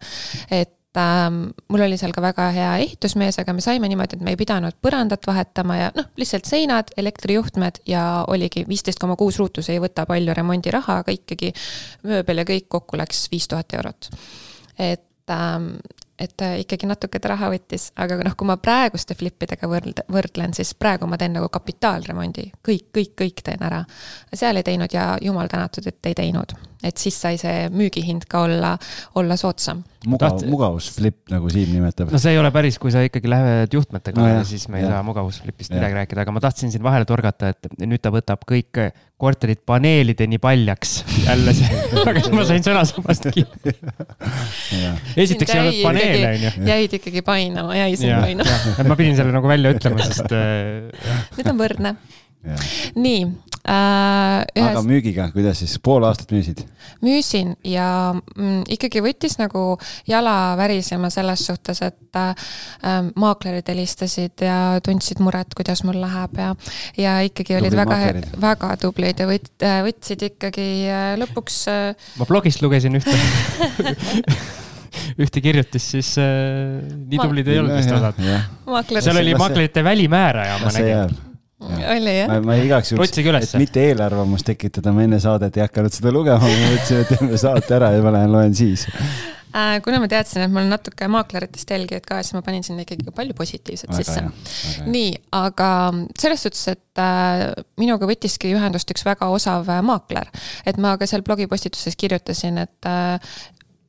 [0.50, 4.34] et ähm, mul oli seal ka väga hea ehitusmees, aga me saime niimoodi, et me
[4.34, 9.64] ei pidanud põrandat vahetama ja noh, lihtsalt seinad, elektrijuhtmed ja oligi viisteist koma kuus ruutu,
[9.64, 11.52] see ei võta palju remondiraha, aga ikkagi
[12.08, 14.10] mööbel ja kõik kokku läks viis tuhat eurot.
[14.78, 15.72] et ähm,
[16.18, 20.72] et ikkagi natuke ta raha võttis, aga noh, kui ma praeguste flipidega võrdle, võrdlen, siis
[20.74, 23.84] praegu ma teen nagu kapitaalremondi, kõik, kõik, kõik teen ära.
[24.34, 28.44] seal ei teinud ja jumal tänatud, et ei teinud et siis sai see müügihind ka
[28.46, 28.76] olla,
[29.18, 29.82] olla soodsam.
[30.06, 32.12] mugav mugavusflip, nagu Siim nimetab.
[32.14, 34.92] no see ei ole päris, kui sa ikkagi lähed juhtmetega no, siis me ei ja.
[34.94, 38.82] saa mugavusflipist midagi rääkida, aga ma tahtsin siin vahele torgata, et nüüd ta võtab kõik
[39.18, 41.00] korterid paneelideni paljaks.
[41.24, 43.74] jälle see, aga siis ma sain sõnasabast kinni.
[45.18, 46.54] esiteks ei olnud paneele, onju.
[46.70, 48.78] jäid ikkagi painama, jäi siin painama.
[48.86, 51.26] ma pidin selle nagu välja ütlema, sest äh,.
[51.34, 51.96] nüüd on võrdne.
[52.94, 53.47] nii äh,.
[53.68, 54.70] Ühes...
[54.70, 56.62] aga müügiga, kuidas siis, pool aastat müüsid?
[57.04, 59.76] müüsin ja mm, ikkagi võttis nagu
[60.08, 62.48] jala värisema selles suhtes, et äh,
[63.18, 66.54] maaklerid helistasid ja tundsid muret, kuidas mul läheb ja,
[66.96, 72.08] ja ikkagi olid Tubli väga, väga tublid ja võt-, äh, võtsid ikkagi äh, lõpuks äh....
[72.20, 73.18] ma blogist lugesin ühte
[75.22, 78.16] ühte kirjutist, siis äh, nii tublid ei olnud vist osad.
[79.04, 81.27] seal oli maaklerite välimääraja, ma nägin
[81.60, 82.28] oli jah?
[82.30, 86.38] ma, ma igaks juhuks, et mitte eelarvamust tekitada, ma enne saadet ei hakanud seda lugema,
[86.44, 90.44] ma mõtlesin, et teeme saate ära ja ma lähen loen siis äh, kuna ma teadsin,
[90.44, 94.06] et mul on natuke maakleritest jälgijaid ka, siis ma panin sinna ikkagi palju positiivset väga
[94.06, 94.86] sisse.
[94.86, 95.70] nii, aga
[96.20, 97.44] selles suhtes, et äh,
[97.80, 100.30] minuga võttiski ühendust üks väga osav äh, maakler.
[100.66, 103.38] et ma ka seal blogipostituses kirjutasin, et äh,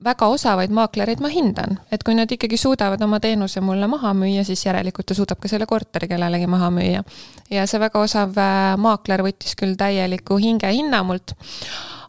[0.04, 4.46] väga osavaid maaklereid ma hindan, et kui nad ikkagi suudavad oma teenuse mulle maha müüa,
[4.48, 7.04] siis järelikult ta suudab ka selle korteri kellelegi maha müüa.
[7.52, 11.36] ja see väga osav äh, maakler võttis küll täieliku hingehinna mult,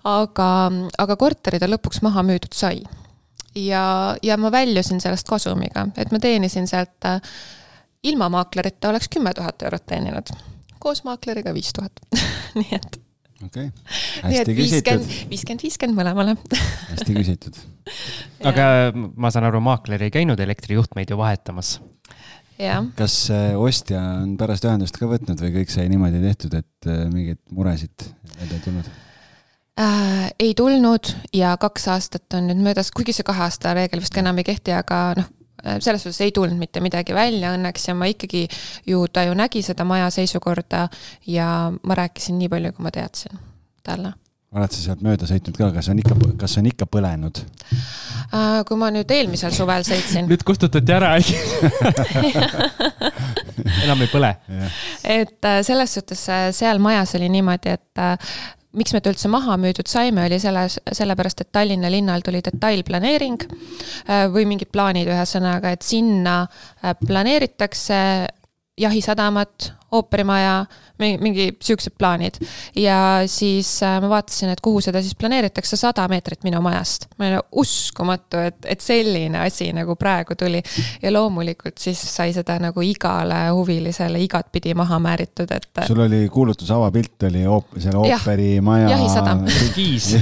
[0.06, 0.48] aga,
[0.98, 2.84] aga korteri ta lõpuks maha müüdud sai.
[3.54, 3.84] ja,
[4.22, 7.18] ja ma väljusin sellest kasumiga, et ma teenisin sealt äh,
[8.06, 10.30] ilma maaklerita oleks kümme tuhat eurot teeninud,
[10.78, 12.06] koos maakleriga viis tuhat
[12.60, 12.99] nii et
[13.46, 16.34] okei okay., nii et hästi küsitud viiskümmend, viiskümmend, viiskümmend mõlemale.
[16.90, 17.60] hästi küsitud.
[18.50, 21.78] aga ma saan aru, maakler ei käinud elektrijuhtmeid ju vahetamas.
[22.98, 27.06] kas äh, ostja on pärast ühendust ka võtnud või kõik sai niimoodi tehtud, et äh,
[27.12, 28.90] mingeid muresid välja ei tulnud?
[29.80, 34.14] äh, ei tulnud ja kaks aastat on nüüd möödas, kuigi see kahe aasta reegel vist
[34.14, 35.32] ka enam ei kehti, aga noh,
[35.80, 38.46] selles suhtes ei tulnud mitte midagi välja õnneks ja ma ikkagi
[38.86, 40.88] ju, ta ju nägi seda maja seisukorda
[41.26, 43.38] ja ma rääkisin nii palju, kui ma teadsin
[43.84, 44.14] talle
[44.50, 47.38] oled sa sealt mööda sõitnud ka, kas on ikka, kas on ikka põlenud?
[48.34, 48.62] äh,.
[48.66, 51.36] kui ma nüüd eelmisel suvel sõitsin, nüüd kustutati ära äkki.
[53.84, 54.32] enam ei põle.
[55.04, 58.34] et äh, selles suhtes äh, seal majas oli niimoodi, et äh,
[58.76, 63.46] miks me ta üldse maha müüdud saime, oli selles, sellepärast, et Tallinna linnal tuli detailplaneering
[63.46, 68.00] äh, või mingid plaanid, ühesõnaga, et sinna äh, planeeritakse
[68.80, 70.64] jahisadamat, ooperimaja,
[70.98, 72.38] mingi siuksed plaanid.
[72.76, 77.06] ja siis äh, ma vaatasin, et kuhu seda siis planeeritakse, sada meetrit minu majast.
[77.18, 80.62] ma olin uskumatu, et, et selline asi nagu praegu tuli
[81.02, 86.74] ja loomulikult siis sai seda nagu igale huvilisele igatpidi maha määritud, et sul oli kuulutuse
[86.74, 88.88] avapilt oli oop-, selle Jah, ooperimaja.
[88.90, 89.44] jahisadam.
[89.74, 90.14] Kiis.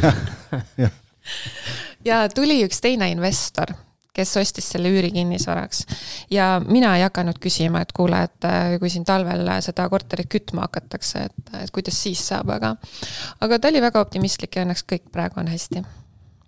[2.09, 3.75] ja tuli üks teine investor,
[4.19, 5.85] kes ostis selle üürikinnisvaraks
[6.35, 10.67] ja mina ei hakanud küsima, et kuule, et äh, kui siin talvel seda korterit kütma
[10.67, 12.75] hakatakse, et, et kuidas siis saab, aga
[13.45, 15.85] aga ta oli väga optimistlik ja õnneks kõik praegu on hästi.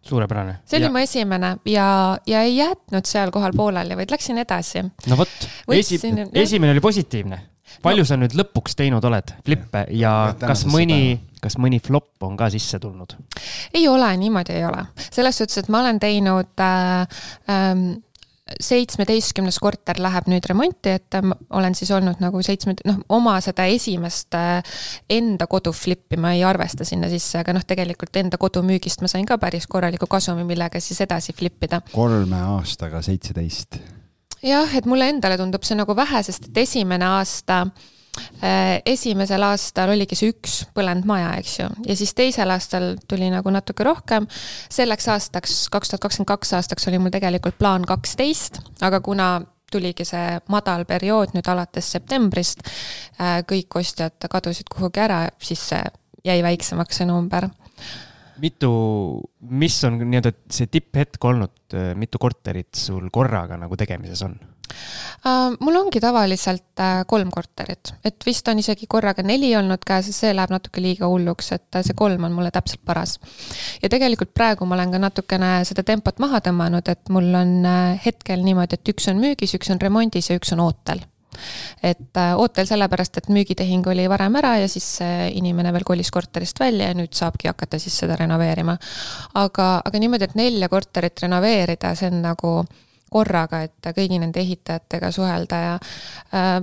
[0.03, 0.59] suurepärane.
[0.67, 4.85] see oli mu esimene ja, ja ei jätnud seal kohal pooleli, vaid läksin edasi.
[5.07, 6.01] no vot, esi-
[6.33, 7.41] esimene oli positiivne.
[7.83, 12.37] palju sa nüüd lõpuks teinud oled, flippe ja Ja kas mõni, kas mõni flop on
[12.41, 13.17] ka sisse tulnud?
[13.75, 14.85] ei ole, niimoodi ei ole.
[15.11, 17.91] selles suhtes, et ma olen teinud äh, ähm,
[18.61, 23.67] seitsmeteistkümnes korter läheb nüüd remonti, et ma olen siis olnud nagu seitsme, noh, oma seda
[23.71, 28.65] esimest äh, enda kodu flip'i ma ei arvesta sinna sisse, aga noh, tegelikult enda kodu
[28.67, 31.83] müügist ma sain ka päris korraliku kasumi, millega siis edasi flip ida.
[31.93, 33.81] kolme aastaga seitseteist.
[34.43, 37.89] jah, et mulle endale tundub see nagu vähe, sest et esimene aasta äh,
[38.87, 43.53] esimesel aastal oligi see üks põlenud maja, eks ju, ja siis teisel aastal tuli nagu
[43.55, 44.27] natuke rohkem.
[44.71, 49.31] selleks aastaks, kaks tuhat kakskümmend kaks aastaks oli mul tegelikult plaan kaksteist, aga kuna
[49.71, 52.65] tuligi see madal periood nüüd alates septembrist,
[53.47, 55.83] kõik ostjad kadusid kuhugi ära, siis see
[56.27, 57.47] jäi väiksemaks, see number
[58.41, 58.71] mitu,
[59.53, 64.39] mis on nii-öelda see tipphetk olnud, mitu korterit sul korraga nagu tegemises on?
[65.21, 70.09] Uh, mul ongi tavaliselt uh, kolm korterit, et vist on isegi korraga neli olnud käes
[70.09, 73.19] ja see läheb natuke liiga hulluks, et uh, see kolm on mulle täpselt paras.
[73.83, 77.55] ja tegelikult praegu ma olen ka natukene seda tempot maha tõmmanud, et mul on
[78.01, 81.05] hetkel niimoodi, et üks on müügis, üks on remondis ja üks on ootel
[81.85, 84.99] et äh, ootel sellepärast, et müügitehing oli varem ära ja siis
[85.37, 88.77] inimene veel kolis korterist välja ja nüüd saabki hakata siis seda renoveerima.
[89.41, 92.63] aga, aga niimoodi, et nelja korterit renoveerida, see on nagu
[93.11, 95.75] korraga, et kõigi nende ehitajatega suhelda ja
[96.35, 96.55] äh,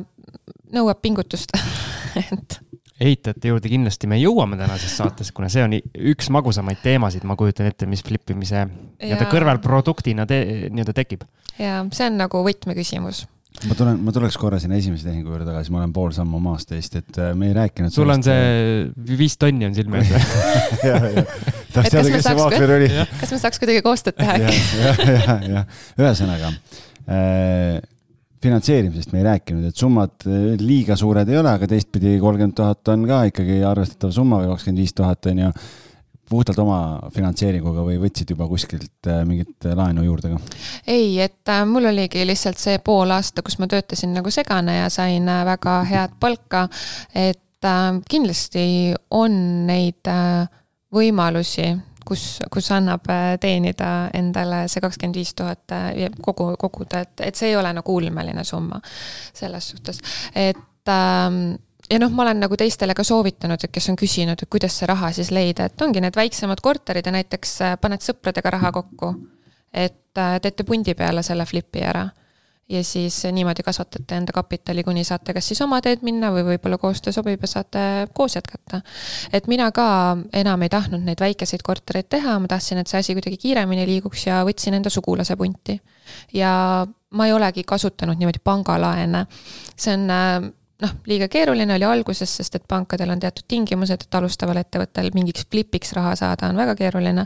[0.74, 1.54] nõuab pingutust
[2.32, 2.62] et
[2.98, 7.70] ehitajate juurde kindlasti me jõuame tänases saates, kuna see on üks magusamaid teemasid, ma kujutan
[7.70, 10.40] ette, mis flippimise nii-öelda kõrvalproduktina te,
[10.72, 11.28] nii-öelda tekib.
[11.62, 13.26] ja see on nagu võtmeküsimus.
[13.70, 16.74] ma tulen, ma tuleks korra sinna esimese tehingu juurde tagasi, ma olen pool sammu maast
[16.74, 17.94] teist, et äh, me ei rääkinud.
[17.94, 20.14] sul on see viis tonni on silme ees
[21.06, 21.26] või?
[21.74, 22.90] tahaks kas teada, kes see saaks- maakler oli.
[23.22, 24.64] kas me saaks kuidagi koostööd teha äkki?
[24.86, 27.80] jah, jah, jah, ühesõnaga äh,
[28.44, 32.94] finantseerimisest me ei rääkinud, et summad äh, liiga suured ei ole, aga teistpidi kolmkümmend tuhat
[32.94, 35.52] on ka ikkagi arvestatav summa või kakskümmend viis tuhat on ju.
[36.28, 36.78] puhtalt oma
[37.16, 40.60] finantseeringuga või võtsid juba kuskilt äh, mingit laenu juurde ka?
[40.86, 44.90] ei, et äh, mul oligi lihtsalt see pool aasta, kus ma töötasin nagu segane ja
[44.94, 46.68] sain väga head palka.
[47.16, 47.44] et
[48.08, 50.06] kindlasti on neid
[50.94, 51.68] võimalusi,
[52.08, 57.36] kus, kus annab äh, teenida endale see kakskümmend viis tuhat äh, kogu, koguda, et, et
[57.36, 58.80] see ei ole nagu ulmeline summa
[59.34, 60.02] selles suhtes,
[60.36, 61.58] et ähm,
[61.92, 64.88] ja noh, ma olen nagu teistele ka soovitanud, et kes on küsinud, et kuidas see
[64.90, 69.16] raha siis leida, et ongi need väiksemad korterid ja näiteks äh, paned sõpradega raha kokku
[69.74, 72.08] et teete pundi peale selle flipi ära
[72.70, 76.80] ja siis niimoodi kasvatate enda kapitali, kuni saate kas siis oma teed minna või võib-olla
[76.82, 78.82] koostöö sobib ja saate koos jätkata.
[79.34, 83.16] et mina ka enam ei tahtnud neid väikeseid kortereid teha, ma tahtsin, et see asi
[83.16, 85.80] kuidagi kiiremini liiguks ja võtsin enda sugulase punti.
[86.34, 89.26] ja ma ei olegi kasutanud niimoodi pangalaene.
[89.76, 94.18] see on äh, noh, liiga keeruline oli alguses, sest et pankadel on teatud tingimused, et
[94.20, 97.26] alustaval ettevõttel mingiks flipiks raha saada on väga keeruline.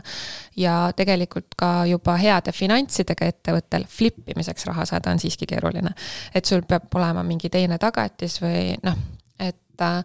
[0.56, 5.94] ja tegelikult ka juba heade finantsidega ettevõttel flip imiseks raha saada on siiski keeruline.
[6.34, 8.96] et sul peab olema mingi teine tagatis või noh,
[9.38, 10.04] et äh,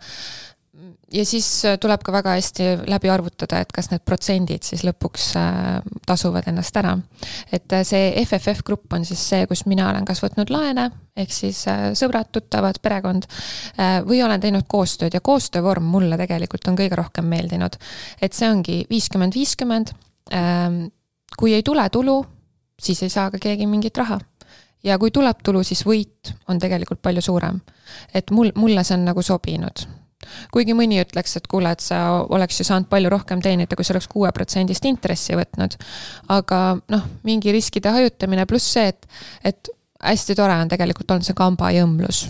[1.13, 5.27] ja siis äh, tuleb ka väga hästi läbi arvutada, et kas need protsendid siis lõpuks
[5.39, 6.95] äh, tasuvad ennast ära.
[7.51, 11.33] et äh, see FFF grupp on siis see, kus mina olen kas võtnud laene, ehk
[11.33, 11.63] siis
[11.97, 13.25] sõbrad, tuttavad, perekond,
[14.05, 17.77] või olen teinud koostööd ja koostöövorm mulle tegelikult on kõige rohkem meeldinud.
[18.21, 19.93] et see ongi viiskümmend, viiskümmend.
[20.35, 20.83] Ähm,
[21.37, 22.19] kui ei tule tulu,
[22.79, 24.19] siis ei saa ka keegi mingit raha
[24.83, 27.61] ja kui tuleb tulu, siis võit on tegelikult palju suurem.
[28.13, 29.87] et mul, mulle see on nagu sobinud
[30.53, 33.93] kuigi mõni ütleks, et kuule, et sa oleks ju saanud palju rohkem teenida, kui sa
[33.95, 35.77] oleks kuueprotsendist intressi võtnud.
[36.33, 36.61] aga
[36.93, 39.07] noh, mingi riskide hajutamine pluss see, et,
[39.43, 39.71] et
[40.03, 42.27] hästi tore on tegelikult olnud see kambajõmlus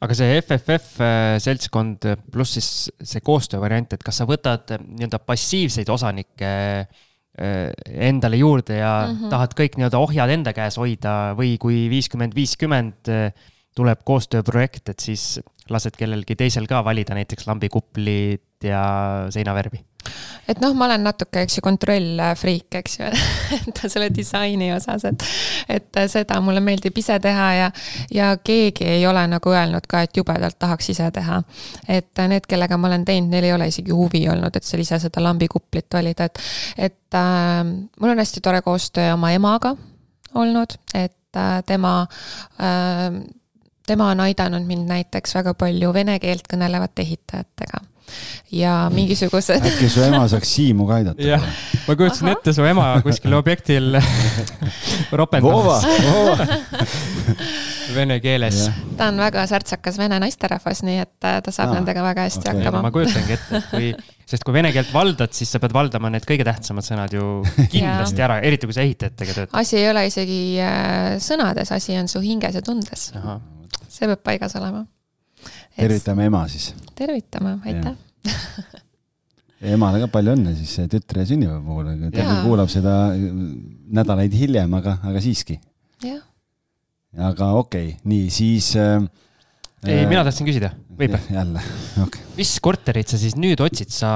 [0.00, 2.70] aga see FFF äh, seltskond pluss siis
[3.04, 7.68] see koostöövariant, et kas sa võtad nii-öelda passiivseid osanikke äh,
[8.08, 9.32] endale juurde ja mm -hmm.
[9.34, 13.32] tahad kõik nii-öelda ohjad enda käes hoida või kui viiskümmend, viiskümmend äh,
[13.76, 15.38] tuleb koostööprojekt, et siis
[15.70, 18.82] lased kellelgi teisel ka valida näiteks lambikuplit ja
[19.30, 19.84] seinavärvi?
[20.48, 23.08] et noh, ma olen natuke, eks ju, kontrollfriik, eks ju
[23.58, 25.26] et selle disaini osas, et,
[25.76, 27.68] et seda mulle meeldib ise teha ja,
[28.14, 31.42] ja keegi ei ole nagu öelnud ka, et jubedalt tahaks ise teha.
[31.88, 34.98] et need, kellega ma olen teinud, neil ei ole isegi huvi olnud, et seal ise
[35.02, 36.42] seda lambikuplit valida, et,
[36.90, 39.76] et äh, mul on hästi tore koostöö oma emaga
[40.40, 42.00] olnud, et äh, tema
[42.58, 43.20] äh,
[43.90, 47.86] tema on aidanud mind näiteks väga palju vene keelt kõnelevate ehitajatega
[48.52, 49.62] ja mingisugused.
[49.66, 51.22] äkki su ema saaks Siimu ka aidata?
[51.22, 51.44] jah,
[51.86, 53.98] ma kujutasin ette su ema kuskil objektil
[55.20, 55.86] ropendamas
[57.96, 58.62] vene keeles.
[58.98, 62.42] ta on väga särtsakas vene naisterahvas, nii et äh, ta saab Aa, nendega väga hästi
[62.42, 62.58] okay.
[62.58, 62.82] hakkama.
[62.86, 63.92] ma kujutangi ette, et kui,
[64.34, 67.30] sest kui vene keelt valdad, siis sa pead valdama need kõige tähtsamad sõnad ju
[67.74, 69.56] kindlasti ära, eriti kui sa ehitajatega töötad.
[69.62, 73.10] asi ei ole isegi äh, sõnades, asi on su hinges ja tundes
[73.88, 74.84] see peab paigas olema.
[75.76, 76.72] tervitame ema siis.
[76.98, 77.96] tervitame, aitäh
[79.60, 82.94] emale ka palju õnne siis tütre sünnipäeva puhul, ta küll kuulab seda
[83.92, 85.58] nädalaid hiljem, aga, aga siiski.
[86.04, 86.22] jah.
[87.30, 89.04] aga okei okay,, nii siis äh,.
[89.84, 91.36] ei, mina tahtsin küsida, võib või?
[91.36, 91.64] jälle,
[91.96, 92.36] okei okay..
[92.38, 94.12] mis korterit sa siis nüüd otsid, sa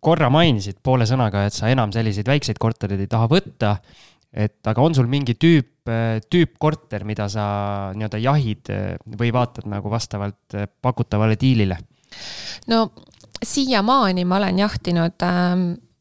[0.00, 3.76] korra mainisid poole sõnaga, et sa enam selliseid väikseid kortereid ei taha võtta
[4.32, 5.88] et aga on sul mingi tüüp,
[6.28, 7.44] tüüpkorter, mida sa
[7.96, 8.72] nii-öelda jahid
[9.18, 11.78] või vaatad nagu vastavalt pakutavale diilile?
[12.68, 12.90] no
[13.44, 15.54] siiamaani ma olen jahtinud äh,,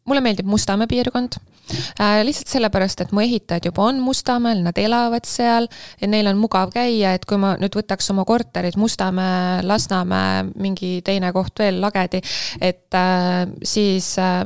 [0.08, 1.38] mulle meeldib Mustamäe piirkond
[2.00, 2.24] äh,.
[2.26, 5.68] lihtsalt sellepärast, et mu ehitajad juba on Mustamäel, nad elavad seal
[6.02, 10.98] ja neil on mugav käia, et kui ma nüüd võtaks oma korterid Mustamäe, Lasnamäe, mingi
[11.06, 12.22] teine koht veel, Lagedi,
[12.62, 14.46] et äh, siis äh,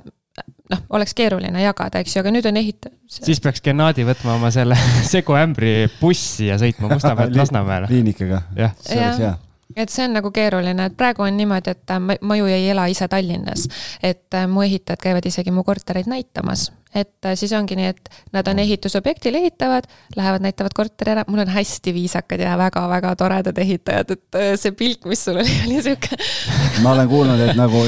[0.72, 2.90] noh, oleks keeruline jagada, eks ju, aga nüüd on ehit-.
[3.12, 4.78] siis peaks Gennadi võtma oma selle
[5.14, 7.92] seguämbri bussi ja sõitma Mustamäelt Lasnamäele.
[7.92, 8.44] liinikaga.
[8.82, 9.38] see oleks hea
[9.76, 12.90] et see on nagu keeruline, et praegu on niimoodi, et ma, ma ju ei ela
[12.92, 13.68] ise Tallinnas.
[14.04, 18.48] et mu ehitajad käivad isegi mu kortereid näitamas et äh, siis ongi nii, et nad
[18.52, 24.12] on ehitusobjektil, ehitavad, lähevad, näitavad korteri ära, mul on hästi viisakad ja väga-väga toredad ehitajad,
[24.16, 26.20] et äh, see pilk, mis sul oli, oli sihuke.
[26.84, 27.84] ma olen kuulnud, et nagu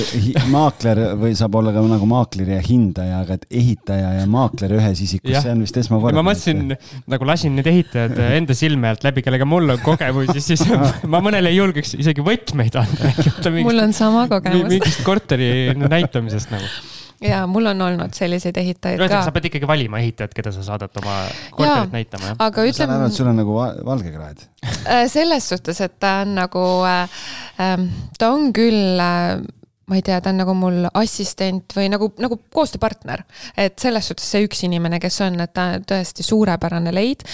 [0.53, 5.03] maakler või saab olla ka nagu maakler ja hindaja, aga et ehitaja ja maakler ühes
[5.03, 6.21] isikus, see on vist esmakordne.
[6.21, 6.77] ma mõtlesin,
[7.11, 10.63] nagu lasin need ehitajad enda silme alt läbi, kellega mul on kogemusi, siis
[11.11, 13.13] ma mõnele ei julgeks isegi võtmeid anda.
[13.59, 14.69] mul on sama kogemus.
[14.71, 16.92] mingist korteri näitamisest nagu
[17.23, 19.23] ja mul on olnud selliseid ehitajaid ka.
[19.27, 21.17] sa pead ikkagi valima ehitajat, keda sa saadad oma
[21.55, 22.39] korterit näitama, jah?
[22.47, 22.71] aga ütleme.
[22.71, 23.57] ma saan aru, et sul on nagu
[23.89, 27.19] valgekraed äh, selles suhtes, et ta on nagu äh,,
[27.63, 29.43] ähm, ta on küll äh,
[29.89, 33.25] ma ei tea, ta on nagu mul assistent või nagu, nagu koostööpartner.
[33.57, 37.27] et selles suhtes see üks inimene, kes on, et ta on tõesti suurepärane leid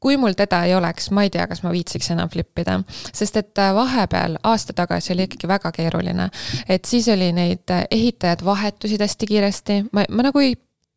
[0.00, 2.78] kui mul teda ei oleks, ma ei tea, kas ma viitsiks enam flip ida,
[3.12, 6.30] sest et äh, vahepeal aasta tagasi oli ikkagi väga keeruline.
[6.68, 10.54] et siis oli neid äh, ehitajad vahetusid hästi kiiresti, ma, ma nagu ei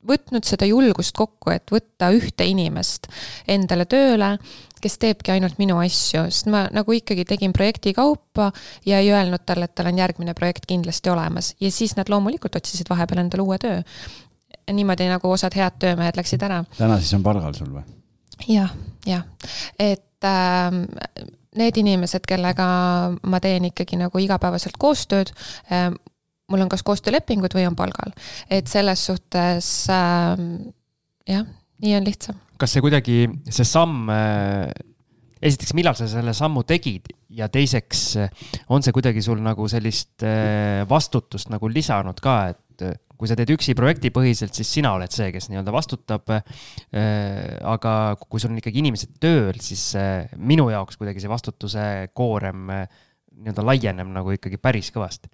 [0.08, 3.08] võtnud seda julgust kokku, et võtta ühte inimest
[3.50, 4.36] endale tööle,
[4.82, 8.50] kes teebki ainult minu asju, sest ma nagu ikkagi tegin projekti kaupa
[8.88, 12.58] ja ei öelnud talle, et tal on järgmine projekt kindlasti olemas ja siis nad loomulikult
[12.58, 13.82] otsisid vahepeal endale uue töö.
[14.72, 16.64] niimoodi nagu osad head töömehed läksid ära.
[16.78, 18.01] täna siis on palgal sul või?
[18.48, 18.74] Jah,
[19.08, 19.26] jah,
[19.80, 20.70] et äh,
[21.60, 22.68] need inimesed, kellega
[23.24, 25.34] ma teen ikkagi nagu igapäevaselt koostööd
[25.72, 25.90] äh,,
[26.52, 28.14] mul on kas koostöölepingud või on palgal,
[28.52, 30.46] et selles suhtes äh,
[31.32, 31.50] jah,
[31.82, 32.40] nii on lihtsam.
[32.62, 34.72] kas see kuidagi, see samm äh,
[35.42, 37.12] esiteks, millal sa selle sammu tegid?
[37.32, 38.04] Ja teiseks,
[38.72, 43.38] on see kuidagi sul nagu sellist äh, vastutust nagu lisanud ka, et äh, kui sa
[43.38, 46.34] teed üksi projektipõhiselt, siis sina oled see, kes nii-öelda vastutab.
[47.72, 47.94] aga
[48.26, 49.92] kui sul on ikkagi inimesed tööl, siis
[50.42, 51.86] minu jaoks kuidagi see vastutuse
[52.18, 55.30] koorem nii-öelda laieneb nagu ikkagi päris kõvasti.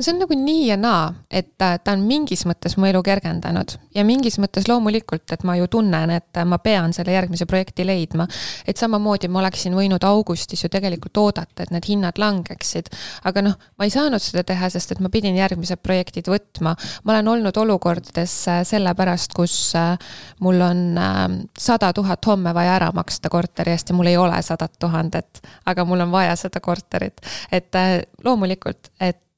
[0.00, 4.04] See on nagu nii ja naa, et ta on mingis mõttes mu elu kergendanud ja
[4.06, 8.26] mingis mõttes loomulikult, et ma ju tunnen, et ma pean selle järgmise projekti leidma.
[8.66, 12.88] et samamoodi ma oleksin võinud augustis ju tegelikult oodata, et need hinnad langeksid.
[13.24, 16.74] aga noh, ma ei saanud seda teha, sest et ma pidin järgmised projektid võtma.
[17.04, 19.98] ma olen olnud olukordades äh, sellepärast, kus äh,
[20.40, 24.42] mul on äh, sada tuhat homme vaja ära maksta korteri eest ja mul ei ole
[24.42, 27.20] sadat tuhandet, aga mul on vaja seda korterit
[27.52, 29.29] et äh, loomulikult, et ähm,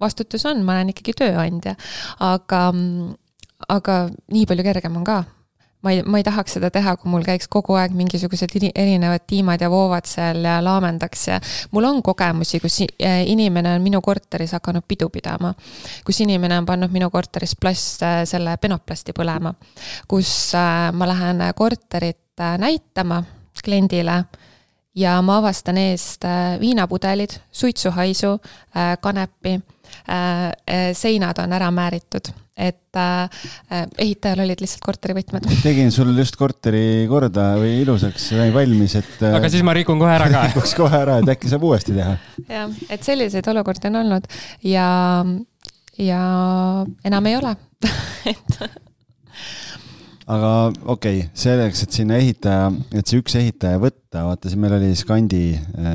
[0.00, 1.76] vastutus on, ma olen ikkagi tööandja,
[2.24, 2.62] aga,
[3.68, 4.00] aga
[4.32, 5.22] nii palju kergem on ka
[5.82, 9.62] ma ei, ma ei tahaks seda teha, kui mul käiks kogu aeg mingisugused erinevad tiimad
[9.64, 11.38] ja voovad seal ja laamendaks ja
[11.72, 15.54] mul on kogemusi, kus äh, inimene on minu korteris hakanud pidu pidama.
[16.04, 19.54] kus inimene on pannud minu korteris plast, äh, selle penoplasti põlema.
[20.08, 20.52] kus
[20.92, 22.18] ma lähen korterit
[22.58, 23.22] näitama
[23.64, 24.24] kliendile
[24.96, 28.32] ja ma avastan eest äh, viinapudelid, suitsuhaisu,
[28.76, 29.58] äh, kanepi,
[30.10, 32.98] äh, seinad on ära määritud, et
[34.02, 35.46] ehitajal olid lihtsalt korterivõtmed.
[35.64, 39.14] tegin sul just korteri korda või ilusaks valmis, et.
[39.30, 40.42] aga siis ma rikun kohe ära ka.
[40.50, 42.18] rikuks kohe ära, et äkki saab uuesti teha.
[42.50, 44.28] jah, et selliseid olukordi on olnud
[44.66, 44.90] ja,
[45.96, 46.22] ja
[47.06, 47.56] enam ei ole
[48.34, 48.62] et
[50.30, 50.52] aga
[50.84, 54.90] okei okay,, selleks, et sinna ehitaja, et see üks ehitaja võtta, vaata siin meil oli
[54.98, 55.92] skandi.ee,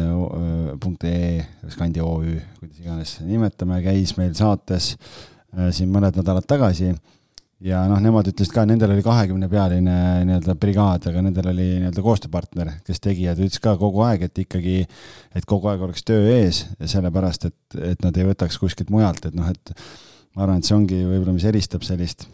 [1.12, 6.94] äh, skandi OÜ, kuidas iganes nimetame, käis meil saates äh, siin mõned nädalad tagasi.
[7.66, 9.94] Ja noh, nemad ütlesid ka, nendel oli kahekümne pealine
[10.28, 14.28] nii-öelda brigaad, aga nendel oli nii-öelda koostööpartner, kes tegi ja ta ütles ka kogu aeg,
[14.28, 14.82] et ikkagi,
[15.40, 19.40] et kogu aeg oleks töö ees, sellepärast et, et nad ei võtaks kuskilt mujalt, et
[19.40, 19.72] noh, et
[20.36, 22.28] ma arvan, et see ongi võib-olla, mis eristab sellist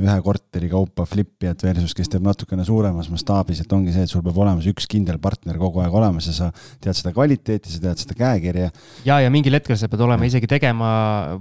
[0.00, 4.24] ühe korteri kaupa flipijat versus, kes teeb natukene suuremas mastaabis, et ongi see, et sul
[4.24, 6.48] peab olema see üks kindel partner kogu aeg olemas ja sa
[6.80, 8.70] tead seda kvaliteeti, sa tead seda käekirja.
[9.04, 10.92] ja, ja mingil hetkel sa pead olema isegi tegema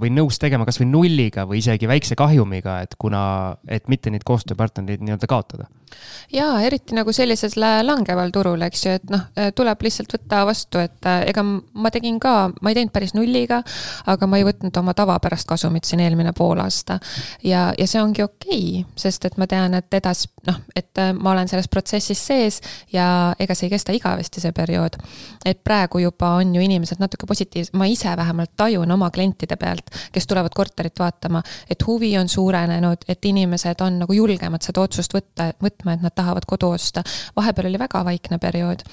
[0.01, 3.23] või nõus tegema kasvõi nulliga või isegi väikse kahjumiga, et kuna,
[3.71, 5.71] et mitte neid koostööpartnereid nii-öelda kaotada.
[6.33, 11.09] Ja eriti nagu sellisel langeval turul, eks ju, et noh, tuleb lihtsalt võtta vastu, et
[11.09, 13.61] äh, ega ma tegin ka, ma ei teinud päris nulliga,
[14.11, 16.99] aga ma ei võtnud oma tavapärast kasumit siin eelmine poolaasta
[17.43, 20.97] ja, ja see ongi okei okei okay,, sest et ma tean, et edas-, noh, et
[20.99, 22.59] äh, ma olen selles protsessis sees
[22.93, 24.97] ja ega see ei kesta igavesti, see periood.
[25.45, 29.89] et praegu juba on ju inimesed natuke positiivsed, ma ise vähemalt tajun oma klientide pealt,
[30.11, 35.15] kes tulevad korterit vaatama, et huvi on suurenenud, et inimesed on nagu julgemad seda otsust
[35.15, 37.03] võtta, võtma, et nad tahavad kodu osta.
[37.35, 38.85] vahepeal oli väga vaikne periood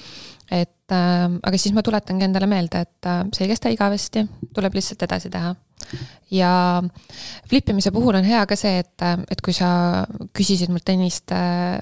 [0.51, 4.25] et äh, aga siis ma tuletangi endale meelde, et äh, see ei kesta igavesti,
[4.55, 5.53] tuleb lihtsalt edasi teha.
[6.31, 6.51] ja
[7.49, 9.69] flipimise puhul on hea ka see, et, äh, et kui sa
[10.35, 11.77] küsisid mult ennist äh,,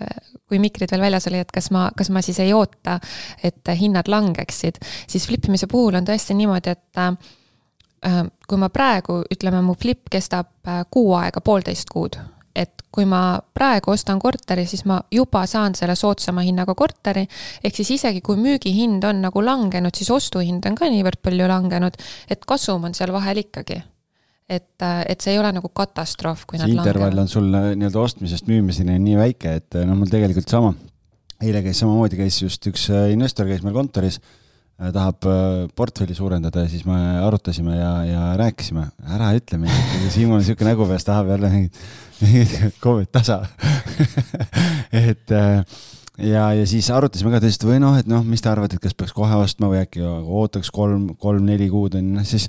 [0.47, 2.99] kui mikrid veel väljas oli, et kas ma, kas ma siis ei oota,
[3.43, 7.14] et hinnad langeksid, siis flipimise puhul on tõesti niimoodi, et äh,
[8.08, 12.20] äh kui ma praegu, ütleme, mu flip kestab äh, kuu aega, poolteist kuud
[12.58, 17.28] et kui ma praegu ostan korteri, siis ma juba saan selle soodsama hinnaga korteri.
[17.64, 21.99] ehk siis isegi kui müügihind on nagu langenud, siis ostuhind on ka niivõrd palju langenud,
[22.30, 23.84] et kasum on seal vahel ikkagi
[24.47, 28.47] et, et see ei ole nagu katastroof, kui see intervall on sul äh, nii-öelda ostmisest
[28.49, 30.74] müümiseni nii väike, et noh, mul tegelikult sama.
[31.43, 34.22] eile käis samamoodi, käis just üks äh, investor käis meil kontoris,
[34.78, 35.26] tahab
[35.76, 38.84] portfelli suurendada ja siis me arutasime ja, ja rääkisime,
[39.16, 41.50] ära ütle midagi, Siimon on niisugune nägu peas, tahab jälle
[42.22, 43.40] mingit Covid tasa.
[45.08, 45.64] Et äh,
[46.18, 48.96] ja, ja siis arutasime ka tõesti või noh, et noh, mis te arvate, et kas
[48.98, 52.48] peaks kohe ostma või äkki ootaks kolm, kolm-neli kuud on ju, noh siis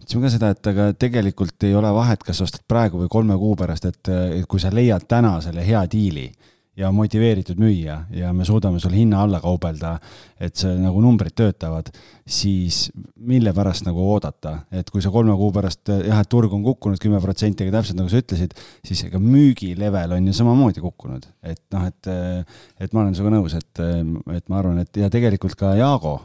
[0.00, 3.56] ütlesime ka seda, et aga tegelikult ei ole vahet, kas ostad praegu või kolme kuu
[3.58, 4.12] pärast, et
[4.48, 6.28] kui sa leiad täna selle hea diili
[6.76, 9.94] ja motiveeritud müüja ja me suudame sul hinna alla kaubelda,
[10.40, 11.88] et see nagu numbrid töötavad,
[12.28, 16.64] siis mille pärast nagu oodata, et kui sa kolme kuu pärast jah, et turg on
[16.66, 18.54] kukkunud kümme protsenti, aga täpselt nagu sa ütlesid,
[18.84, 22.12] siis ega müügilevel on ju samamoodi kukkunud, et noh, et,
[22.80, 23.84] et ma olen sinuga nõus, et,
[24.36, 26.18] et ma arvan, et ja tegelikult ka Jaago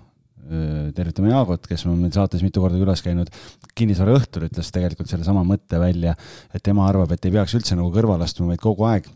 [0.95, 3.29] tervitame Jaagot, kes on meil saates mitu korda külas käinud,
[3.77, 6.15] kinnisvara õhtul ütles tegelikult sellesama mõtte välja,
[6.51, 9.07] et tema arvab, et ei peaks üldse nagu kõrvale astuma, vaid kogu aeg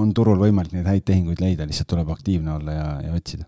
[0.00, 3.46] on turul võimalik neid häid tehinguid leida, lihtsalt tuleb aktiivne olla ja, ja otsida.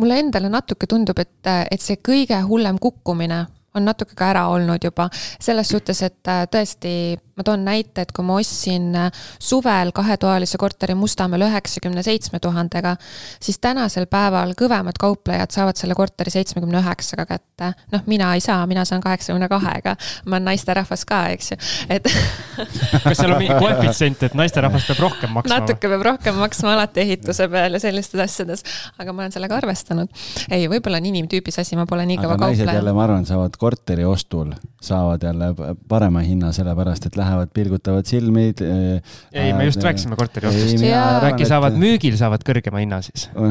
[0.00, 4.84] mulle endale natuke tundub, et, et see kõige hullem kukkumine on natuke ka ära olnud
[4.84, 5.08] juba.
[5.40, 6.92] selles suhtes, et äh, tõesti,
[7.38, 12.96] ma toon näite, et kui ma ostsin äh, suvel kahetoalise korteri Mustamäel üheksakümne seitsme tuhandega,
[13.40, 17.72] siis tänasel päeval kõvemad kauplejad saavad selle korteri seitsmekümne üheksaga kätte.
[17.92, 19.96] noh, mina ei saa, mina saan kaheksakümne kahega.
[20.26, 22.10] ma olen naisterahvas ka, eks ju, et
[23.04, 25.60] kas seal on mingi koefitsient, et naisterahvas peab rohkem maksma?
[25.60, 28.66] natuke peab rohkem maksma alati ehituse peal ja sellistes asjades,
[28.98, 30.10] aga ma olen sellega arvestanud.
[30.50, 32.66] ei, võib-olla on inimtüübis asi, ma pole nii kõva kaupleja.
[32.66, 35.50] naised jälle, ma arvan, saavad korteri ostul saavad jälle
[35.88, 38.46] parema hinna, sellepärast et lähevad, pilgutavad silmi.
[38.60, 39.02] Eh,
[39.32, 40.84] ei, me just rääkisime korteri ostust.
[41.28, 41.82] äkki saavad et...
[41.82, 43.50] müügil saavad kõrgema hinna siis no,?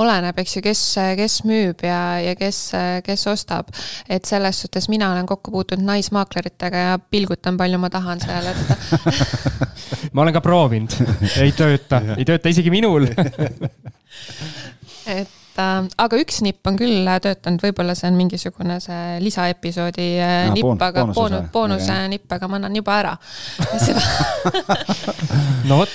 [0.00, 0.84] oleneb, eks ju, kes,
[1.20, 2.62] kes müüb ja, ja kes,
[3.04, 3.68] kes ostab.
[4.08, 8.94] et selles suhtes mina olen kokku puutunud naismaakleritega ja pilgutan palju ma tahan seal, et
[10.14, 10.92] ma olen ka proovinud,
[11.44, 13.08] ei tööta, ei tööta isegi minul
[15.20, 20.50] et äh, aga üks nipp on küll töötanud, võib-olla see on mingisugune see lisaepisoodi äh,
[20.54, 23.16] nipp, aga boonus, boonuse nipp, aga ma annan juba ära.
[25.64, 25.94] No vot.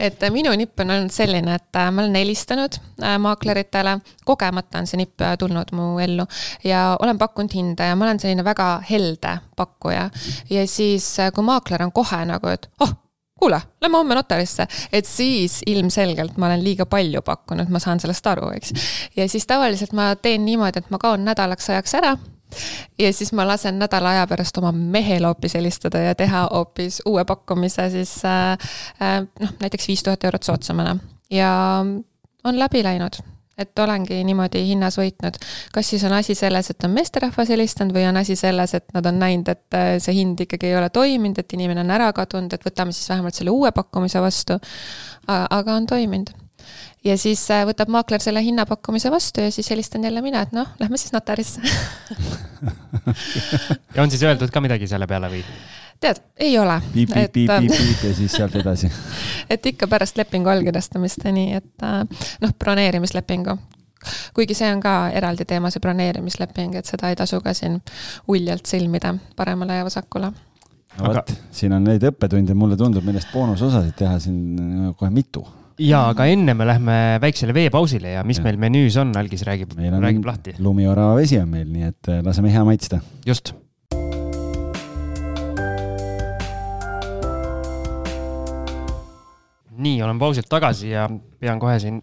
[0.00, 2.78] Et äh, minu nipp on olnud selline, et äh, ma olen helistanud
[3.22, 6.26] maakleritele, kogemata on see nipp tulnud mu ellu.
[6.64, 10.08] Ja olen pakkunud hinda ja ma olen selline väga helde pakkuja.
[10.50, 13.01] ja siis, kui maakler on kohe nagu, et oh
[13.42, 18.26] kuule, lähme homme notarisse, et siis ilmselgelt ma olen liiga palju pakkunud, ma saan sellest
[18.30, 18.74] aru, eks.
[19.16, 22.14] ja siis tavaliselt ma teen niimoodi, et ma kaon nädalaks ajaks ära
[22.98, 27.24] ja siis ma lasen nädala aja pärast oma mehele hoopis helistada ja teha hoopis uue
[27.24, 28.52] pakkumise siis äh,
[29.02, 30.96] äh, noh, näiteks viis tuhat eurot soodsamana.
[31.30, 31.52] Ja
[32.44, 33.18] on läbi läinud
[33.58, 35.36] et olengi niimoodi hinnas võitnud.
[35.72, 39.06] kas siis on asi selles, et on meesterahvas helistanud või on asi selles, et nad
[39.06, 42.52] on näinud, et äh, see hind ikkagi ei ole toiminud, et inimene on ära kadunud,
[42.52, 44.58] et võtame siis vähemalt selle uue pakkumise vastu.
[45.28, 46.32] aga on toiminud.
[47.04, 50.68] ja siis äh, võtab maakler selle hinnapakkumise vastu ja siis helistan jälle mina, et noh,
[50.80, 51.60] lähme siis notarisse
[53.94, 55.44] ja on siis öeldud ka midagi selle peale või?
[56.02, 56.78] Tead, ei ole.
[56.92, 58.90] piip, piip, piip, piip, piip ja siis sealt edasi
[59.52, 62.02] et ikka pärast lepingu allkirjastamist ja nii, et äh,
[62.42, 63.56] noh, broneerimislepingu
[64.34, 67.78] kuigi see on ka eraldi teema, see broneerimisleping, et seda ei tasu ka siin
[68.32, 70.32] uljalt sõlmida paremale ja vasakule.
[70.32, 75.46] no vot aga..., siin on neid õppetunde, mulle tundub, millest boonusosasid teha siin kohe mitu
[75.82, 78.46] ja aga enne me lähme väiksele veepausile ja mis ja.
[78.46, 80.56] meil menüüs on, Algis räägib, räägib lahti.
[80.58, 83.00] lumiorava vesi on meil, nii et äh, laseme hea maitsta.
[83.26, 83.54] just
[89.82, 91.08] nii, olen pausilt tagasi ja
[91.40, 92.00] pean kohe siin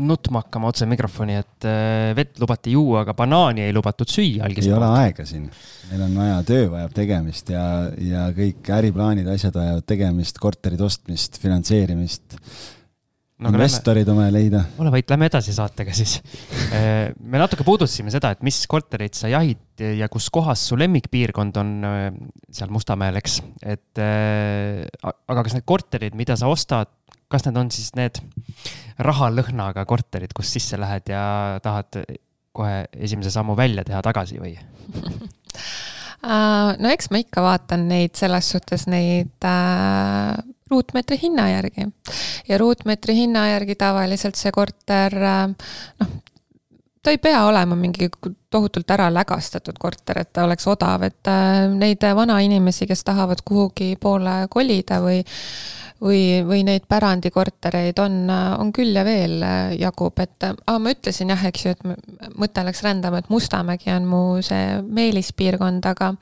[0.00, 4.48] nutma hakkama otse mikrofoni, et äh, vett lubati juua, aga banaani ei lubatud süüa.
[4.48, 5.48] ei ole aega siin,
[5.90, 7.64] meil on vaja, töö vajab tegemist ja,
[8.00, 14.62] ja kõik äriplaanid, asjad vajavad tegemist, korterite ostmist, finantseerimist no, investorid lähme, omale leida.
[14.80, 16.18] ole vait, lähme edasi saatega siis.
[16.72, 21.58] Äh, me natuke puudutasime seda, et mis kortereid sa jahid ja kus kohas su lemmikpiirkond
[21.60, 22.00] on äh,
[22.48, 23.42] seal Mustamäel, eks.
[23.60, 26.88] et aga kas need korterid, mida sa ostad,
[27.32, 28.20] kas need on siis need
[29.02, 31.24] rahalõhnaga korterid, kus sisse lähed ja
[31.64, 32.02] tahad
[32.52, 34.54] kohe esimese sammu välja teha tagasi või
[36.28, 40.36] äh, no eks ma ikka vaatan neid selles suhtes neid äh,
[40.72, 41.88] ruutmeetri hinna järgi.
[42.48, 45.48] ja ruutmeetri hinna järgi tavaliselt see korter äh,
[46.02, 46.12] noh,
[47.02, 48.08] ta ei pea olema mingi
[48.50, 53.96] tohutult ära lägastatud korter, et ta oleks odav, et äh, neid vanainimesi, kes tahavad kuhugi
[54.00, 55.22] poole kolida või
[56.02, 59.42] või, või neid pärandikortereid on, on küll ja veel
[59.78, 64.08] jagub, et ah, ma ütlesin jah, eks ju, et mõte läks rändama, et Mustamägi on
[64.08, 66.12] mu see meelispiirkond, aga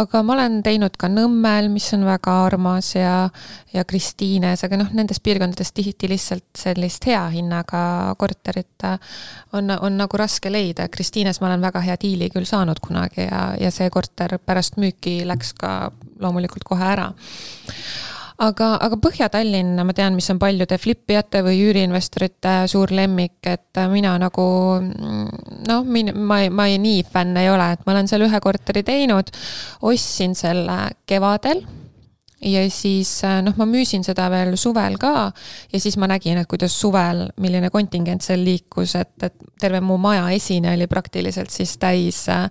[0.00, 3.28] aga ma olen teinud ka Nõmmel, mis on väga armas ja,
[3.74, 8.88] ja Kristiines, aga noh, nendes piirkondades tihti lihtsalt sellist hea hinnaga korterit
[9.54, 10.88] on, on nagu raske leida.
[10.92, 15.20] Kristiines ma olen väga hea diili küll saanud kunagi ja, ja see korter pärast müüki
[15.28, 15.92] läks ka
[16.22, 17.10] loomulikult kohe ära
[18.42, 24.16] aga, aga Põhja-Tallinn, ma tean, mis on paljude flipijate või üüriinvestorite suur lemmik, et mina
[24.20, 24.46] nagu
[24.80, 29.30] noh, ma, ma ei, nii fänn ei ole, et ma olen seal ühe korteri teinud,
[29.86, 31.64] ostsin selle kevadel
[32.44, 35.14] ja siis äh, noh, ma müüsin seda veel suvel ka
[35.72, 39.96] ja siis ma nägin, et kuidas suvel, milline kontingent seal liikus, et, et terve mu
[40.00, 42.48] maja esine oli praktiliselt siis täis äh,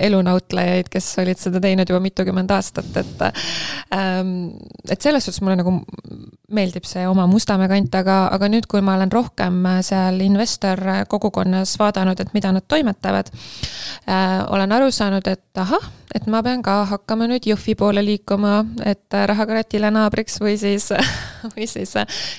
[0.00, 3.24] elunautlejaid, kes olid seda teinud juba mitukümmend aastat, et
[3.94, 4.50] ähm,.
[4.90, 5.74] et selles suhtes mulle nagu
[6.50, 11.76] meeldib see oma Mustamäe kant, aga, aga nüüd, kui ma olen rohkem seal investor kogukonnas
[11.78, 16.80] vaadanud, et mida nad toimetavad äh,, olen aru saanud, et ahah, et ma pean ka
[16.90, 20.90] hakkama nüüd Jõhvi poole liikuma, et rahakratile naabriks või siis,
[21.54, 21.94] või siis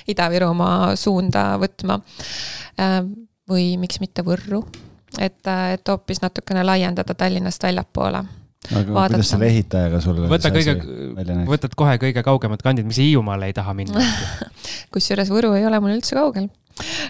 [0.08, 2.00] Ida-Virumaa suunda võtma.
[3.48, 4.62] või miks mitte Võrru
[5.20, 5.42] et,
[5.74, 8.22] et hoopis natukene laiendada Tallinnast väljapoole
[8.70, 9.18] aga vaadata.
[9.18, 11.50] kuidas selle ehitajaga sul võta kõige asi välja, näeks?
[11.50, 14.04] võtad kohe kõige kaugemad kandid, miks Hiiumaale ei taha minna?
[14.94, 16.48] kusjuures Võru ei ole mul üldse kaugel.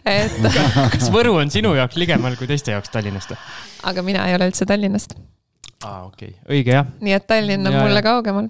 [0.09, 0.39] et
[0.95, 3.37] kas Võru on sinu jaoks ligemal kui teiste jaoks Tallinnast?
[3.85, 5.15] aga mina ei ole üldse Tallinnast,
[5.85, 6.87] aa, okei okay., õige jah.
[7.01, 8.49] nii et Tallinn on Ja, mulle kaugemal.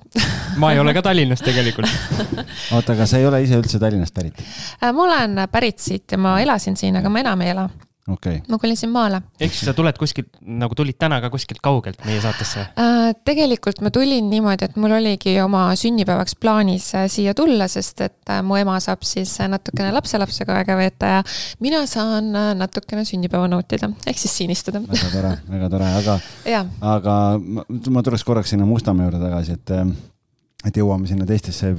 [0.62, 1.88] ma ei ole ka Tallinnast tegelikult.
[2.74, 4.42] oota, aga sa ei ole ise üldse Tallinnast pärit?
[4.82, 7.68] Äh, ma olen pärit siit ja ma elasin siin, aga ma enam ei ela.
[8.08, 9.20] Okei okay., ma kolisin maale.
[9.40, 12.64] ehk siis sa tuled kuskilt, nagu tulid täna ka kuskilt kaugelt meie saatesse?
[12.80, 18.02] Äh, tegelikult ma tulin niimoodi, et mul oligi oma sünnipäevaks plaanis äh, siia tulla, sest
[18.02, 21.24] et äh, mu ema saab siis äh, natukene lapselapsega aega veeta ja
[21.62, 24.82] mina saan natukene sünnipäeva nautida, ehk siis siin istuda.
[24.82, 26.18] väga tore, väga tore, aga,
[26.96, 29.76] aga ma, ma tuleks korraks sinna Mustamäe juurde tagasi, et,
[30.66, 31.70] et jõuame sinna teistesse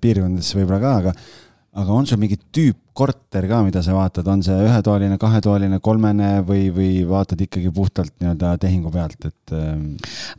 [0.00, 4.56] piirkondadesse võib-olla ka, aga aga on sul mingi tüüppkorter ka, mida sa vaatad, on see
[4.66, 9.92] ühetoaline, kahetoaline, kolmene või, või vaatad ikkagi puhtalt nii-öelda tehingu pealt, et ähm,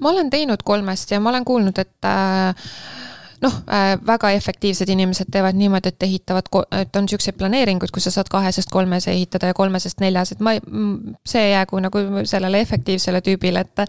[0.03, 2.67] ma olen teinud kolmest ja ma olen kuulnud, et äh,
[3.41, 8.13] noh äh,, väga efektiivsed inimesed teevad niimoodi, et ehitavad, et on siukseid planeeringuid, kus sa
[8.17, 10.61] saad kahesest kolmese ehitada ja kolmesest neljas, et ma ei,
[11.27, 13.85] see jäägu nagu sellele efektiivsele tüübile, et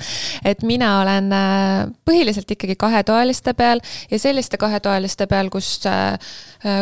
[0.52, 5.74] et mina olen äh, põhiliselt ikkagi kahetoaliste peal ja selliste kahetoaliste peal, kus,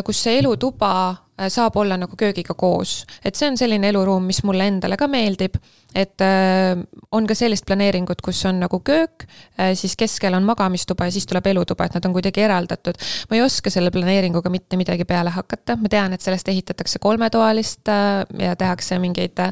[0.04, 4.42] kus see elutuba äh, saab olla nagu köögiga koos, et see on selline eluruum, mis
[4.46, 5.58] mulle endale ka meeldib,
[5.94, 6.78] et äh,
[7.12, 9.26] on ka sellist planeeringut, kus on nagu köök,
[9.74, 12.98] siis keskel on magamistuba ja siis tuleb elutuba, et nad on kuidagi eraldatud.
[13.30, 17.88] ma ei oska selle planeeringuga mitte midagi peale hakata, ma tean, et sellest ehitatakse kolmetoalist
[17.88, 19.42] äh, ja tehakse mingeid,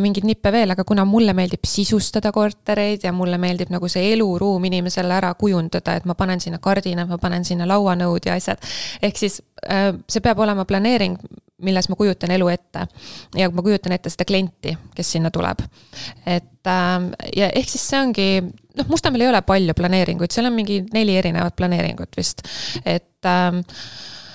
[0.00, 4.64] mingeid nippe veel, aga kuna mulle meeldib sisustada kortereid ja mulle meeldib nagu see eluruum
[4.68, 8.62] inimesele ära kujundada, et ma panen sinna kardinad, ma panen sinna lauanõud ja asjad.
[9.02, 11.18] ehk siis äh, see peab olema planeering,
[11.62, 12.84] milles ma kujutan elu ette
[13.36, 15.62] ja ma kujutan ette seda klienti, kes sinna tuleb.
[16.26, 18.28] et ähm, ja ehk siis see ongi,
[18.76, 22.44] noh, Mustamäel ei ole palju planeeringuid, seal on mingi neli erinevat planeeringut vist,
[22.84, 23.62] et ähm,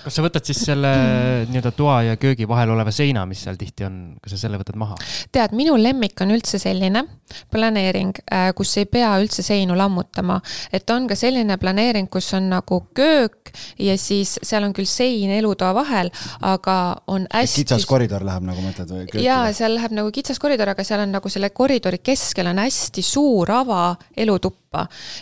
[0.04, 0.92] kas sa võtad siis selle
[1.52, 4.80] nii-öelda toa ja köögi vahel oleva seina, mis seal tihti on, kas sa selle võtad
[4.82, 4.98] maha?
[5.32, 7.06] tead, minu lemmik on üldse selline
[7.52, 8.18] planeering,
[8.58, 10.40] kus ei pea üldse seinu lammutama.
[10.74, 15.32] et on ka selline planeering, kus on nagu köök ja siis seal on küll sein
[15.36, 16.78] elutoa vahel, aga
[17.12, 17.64] on hästi.
[17.64, 19.08] kitsas koridor läheb nagu mõtled või?
[19.24, 23.04] jaa, seal läheb nagu kitsas koridor, aga seal on nagu selle koridori keskel on hästi
[23.06, 23.84] suur ava
[24.18, 24.71] elutuppa.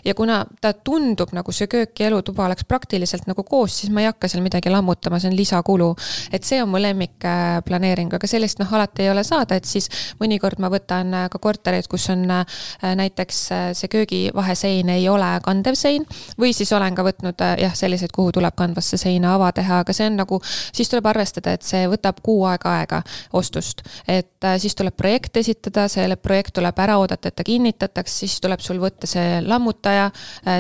[0.06, 4.04] Ja kuna ta tundub nagu see köök ja elutuba oleks praktiliselt nagu koos, siis ma
[4.04, 5.96] ei hakka seal midagi lammutama, see on lisakulu.
[6.32, 9.66] et see on mu lemmik äh, planeering, aga sellist noh, alati ei ole saada, et
[9.66, 9.90] siis
[10.22, 12.60] mõnikord ma võtan äh, ka kortereid, kus on äh,
[12.96, 13.40] näiteks
[13.80, 16.06] see köögivahesein ei ole kandev sein
[16.38, 20.12] või siis olen ka võtnud jah, selliseid, kuhu tuleb kandvasse seina ava teha, aga see
[20.12, 23.02] on nagu, siis tuleb arvestada, et see võtab kuu aega aega
[23.34, 23.82] ostust.
[24.08, 28.62] et siis tuleb projekt esitada, see projekt tuleb ära oodata, et ta kinnitataks, siis tuleb
[28.62, 30.10] sul võtta see lammutaja,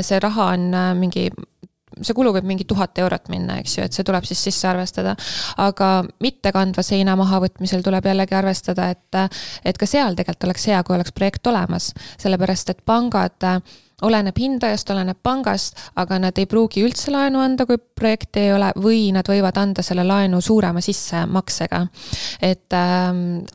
[0.02, 1.30] see raha on äh, mingi
[2.06, 5.16] see kulu võib mingi tuhat eurot minna, eks ju, et see tuleb siis sisse arvestada.
[5.58, 5.90] aga
[6.24, 9.20] mittekandva seina mahavõtmisel tuleb jällegi arvestada, et,
[9.66, 13.60] et ka seal tegelikult oleks hea, kui oleks projekt olemas, sellepärast et pangad äh,
[14.06, 18.72] oleneb hindajast, oleneb pangast, aga nad ei pruugi üldse laenu anda, kui projekti ei ole
[18.80, 21.86] või nad võivad anda selle laenu suurema sissemaksega.
[22.42, 22.80] et,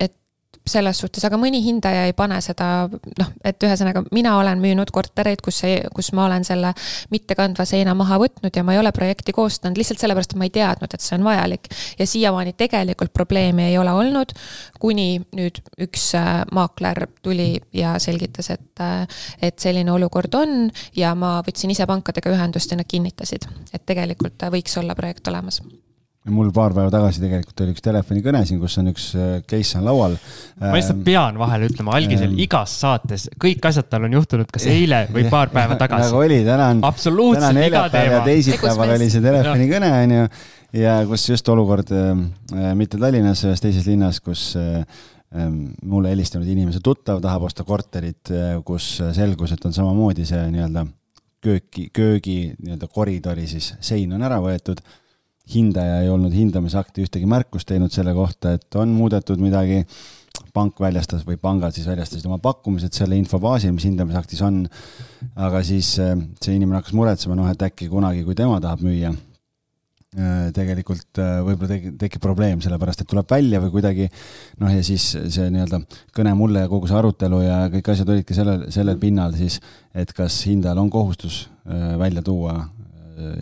[0.01, 0.17] et
[0.65, 5.43] selles suhtes, aga mõni hindaja ei pane seda noh, et ühesõnaga mina olen müünud kortereid,
[5.45, 5.61] kus,
[5.93, 6.71] kus ma olen selle
[7.13, 10.55] mittekandva seina maha võtnud ja ma ei ole projekti koostanud lihtsalt sellepärast, et ma ei
[10.55, 11.69] teadnud, et see on vajalik.
[11.99, 14.33] ja siiamaani tegelikult probleemi ei ole olnud,
[14.81, 18.85] kuni nüüd üks äh, maakler tuli ja selgitas, et,
[19.43, 24.49] et selline olukord on ja ma võtsin ise pankadega ühendust ja nad kinnitasid, et tegelikult
[24.49, 25.61] äh, võiks olla projekt olemas
[26.33, 29.85] mul paar päeva tagasi tegelikult oli üks telefonikõne siin, kus on üks äh, case on
[29.85, 30.15] laual.
[30.63, 34.65] ma lihtsalt pean vahele ütlema, algisel ähm, igas saates kõik asjad tal on juhtunud kas
[34.73, 36.15] eile või paar päeva nagu tagasi.
[36.17, 40.25] oli, täna on, täna iga neljapäev ja teisipäeval oli see telefonikõne, onju.
[40.81, 44.81] ja kus just olukord äh, mitte Tallinnas, ühes teises linnas, kus äh,
[45.85, 48.31] mulle helistanud inimese tuttav tahab osta korterit,
[48.65, 50.87] kus selgus, et on samamoodi see nii-öelda
[51.45, 54.81] kööki, köögi nii-öelda koridori siis sein on ära võetud
[55.53, 59.85] hindaja ei olnud hindamisakti ühtegi märkust teinud selle kohta, et on muudetud midagi.
[60.55, 64.65] pank väljastas või pangad siis väljastasid oma pakkumised selle info baasil, mis hindamisaktis on.
[65.35, 69.13] aga siis see inimene hakkas muretsema, noh, et äkki kunagi, kui tema tahab müüa,
[70.55, 74.07] tegelikult võib-olla tekib, tekib probleem, sellepärast et tuleb välja või kuidagi
[74.63, 75.81] noh, ja siis see nii-öelda
[76.15, 79.59] kõne mulle ja kogu see arutelu ja kõik asjad olidki sellel, sellel pinnal siis,
[79.95, 81.49] et kas hindajal on kohustus
[81.99, 82.61] välja tuua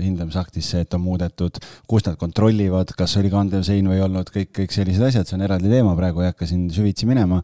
[0.00, 4.32] hindamisaktis see, et on muudetud, kust nad kontrollivad, kas oli kandev sein või ei olnud,
[4.32, 7.42] kõik, kõik sellised asjad, see on eraldi teema, praegu ei hakka siin süvitsi minema.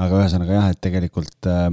[0.00, 1.66] aga ühesõnaga jah, et tegelikult äh,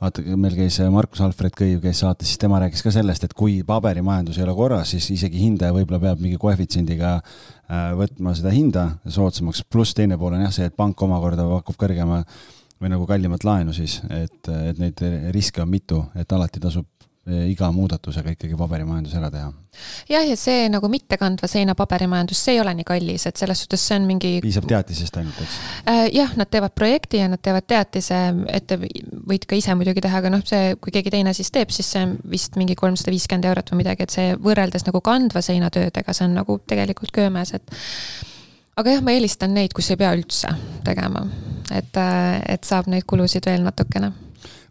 [0.00, 3.60] vaata, meil käis Markus Alfred Kõiv käis saates, siis tema rääkis ka sellest, et kui
[3.62, 8.88] paberimajandus ei ole korras, siis isegi hindaja võib-olla peab mingi koefitsiendiga äh, võtma seda hinda
[9.06, 12.24] soodsamaks, pluss teine pool on jah see, et pank omakorda pakub kõrgema
[12.80, 16.88] või nagu kallimat laenu siis, et, et neid riske on mitu, et alati tasub
[17.28, 19.48] iga muudatusega ikkagi paberimajandus ära teha.
[20.08, 23.84] jah, ja see nagu mittekandva seina paberimajandus, see ei ole nii kallis, et selles suhtes
[23.88, 24.32] see on mingi.
[24.44, 25.58] piisab teatisest ainult, eks?
[25.90, 28.20] Äh, jah, nad teevad projekti ja nad teevad teatise,
[28.52, 28.74] et
[29.28, 32.06] võid ka ise muidugi teha, aga noh, see, kui keegi teine siis teeb, siis see
[32.06, 36.16] on vist mingi kolmsada viiskümmend eurot või midagi, et see võrreldes nagu kandva seina töödega,
[36.16, 37.76] see on nagu tegelikult köömes, et
[38.78, 40.54] aga jah, ma eelistan neid, kus ei pea üldse
[40.86, 41.26] tegema,
[41.68, 44.14] et, äh, et saab neid kulusid veel natukene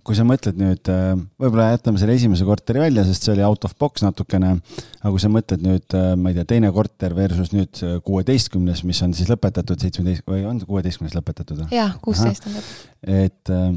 [0.08, 3.66] kui sa mõtled nüüd, äh, võib-olla jätame selle esimese korteri välja, sest see oli out
[3.68, 4.54] of box natukene,
[5.02, 9.02] aga kui sa mõtled nüüd, äh, ma ei tea, teine korter versus nüüd kuueteistkümnes, mis
[9.04, 13.20] on siis lõpetatud seitsmeteist või on kuueteistkümnes lõpetatud jah, kuusteist on lõpetatud.
[13.28, 13.70] et äh,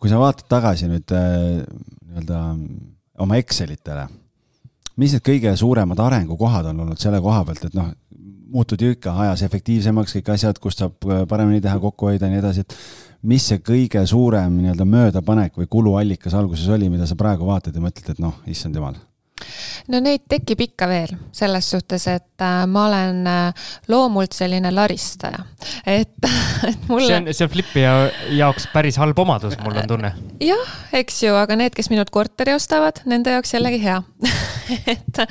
[0.00, 2.42] kui sa vaatad tagasi nüüd nii-öelda
[3.22, 4.08] oma Excelitele,
[4.98, 7.92] mis need kõige suuremad arengukohad on olnud selle koha pealt, et noh,
[8.52, 12.42] muutud ju ikka ajas efektiivsemaks kõik asjad, kust saab paremini teha, kokku hoida ja nii
[12.42, 12.76] edasi, et
[13.28, 17.84] mis see kõige suurem nii-öelda möödapanek või kuluallikas alguses oli, mida sa praegu vaatad ja
[17.84, 18.98] mõtled, et noh, issand jumal?
[19.92, 25.44] No neid tekib ikka veel, selles suhtes, et äh, ma olen äh, loomult selline laristaja,
[25.86, 26.14] et,
[26.70, 27.08] et mulle.
[27.08, 27.86] see on, see on Flipi
[28.38, 30.12] jaoks päris halb omadus, mul on tunne.
[30.42, 33.98] jah, eks ju, aga need, kes minult korteri ostavad, nende jaoks jällegi hea
[34.94, 35.24] et,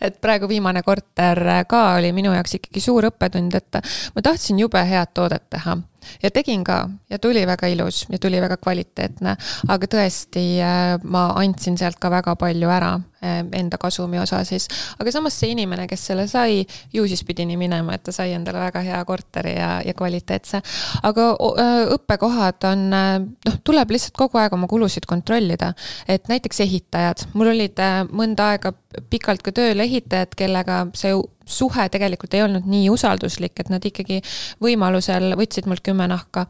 [0.00, 3.82] et praegu viimane korter ka oli minu jaoks ikkagi suur õppetund, et
[4.16, 5.78] ma tahtsin jube head toodet teha
[6.22, 9.36] ja tegin ka ja tuli väga ilus ja tuli väga kvaliteetne,
[9.68, 12.92] aga tõesti, äh, ma andsin sealt ka väga palju ära
[13.24, 14.68] äh, enda kasumi osa siis.
[14.98, 18.32] aga samas see inimene, kes selle sai, ju siis pidi nii minema, et ta sai
[18.36, 20.62] endale väga hea korteri ja, ja kvaliteetse.
[21.02, 25.72] aga äh, õppekohad on, noh, tuleb lihtsalt kogu aeg oma kulusid kontrollida.
[26.08, 27.78] et näiteks ehitajad, mul olid
[28.12, 28.72] mõnda aega
[29.10, 31.14] pikalt ka tööl ehitajad, kellega see
[31.52, 34.20] suhe tegelikult ei olnud nii usalduslik, et nad ikkagi
[34.62, 36.46] võimalusel võtsid mult kümme nahka.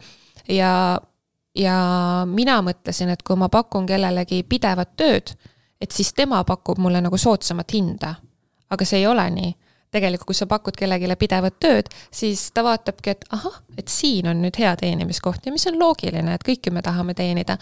[0.48, 1.00] ja,
[1.58, 1.78] ja
[2.26, 5.34] mina mõtlesin, et kui ma pakun kellelegi pidevat tööd,
[5.80, 8.14] et siis tema pakub mulle nagu soodsamat hinda.
[8.70, 9.52] aga see ei ole nii
[9.92, 14.40] tegelikult, kui sa pakud kellelegi pidevat tööd, siis ta vaatabki, et ahah, et siin on
[14.44, 17.58] nüüd hea teenimiskoht ja mis on loogiline, et kõik ju me tahame teenida.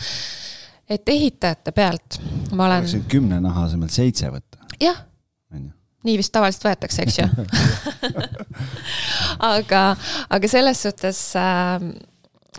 [0.91, 2.19] et ehitajate pealt
[2.53, 2.87] ma olen.
[3.09, 4.59] kümne naha asemel seitse võtta.
[4.81, 5.05] jah,
[6.07, 7.27] nii vist tavaliselt võetakse, eks ju
[9.55, 9.83] aga,
[10.33, 11.75] aga selles suhtes äh,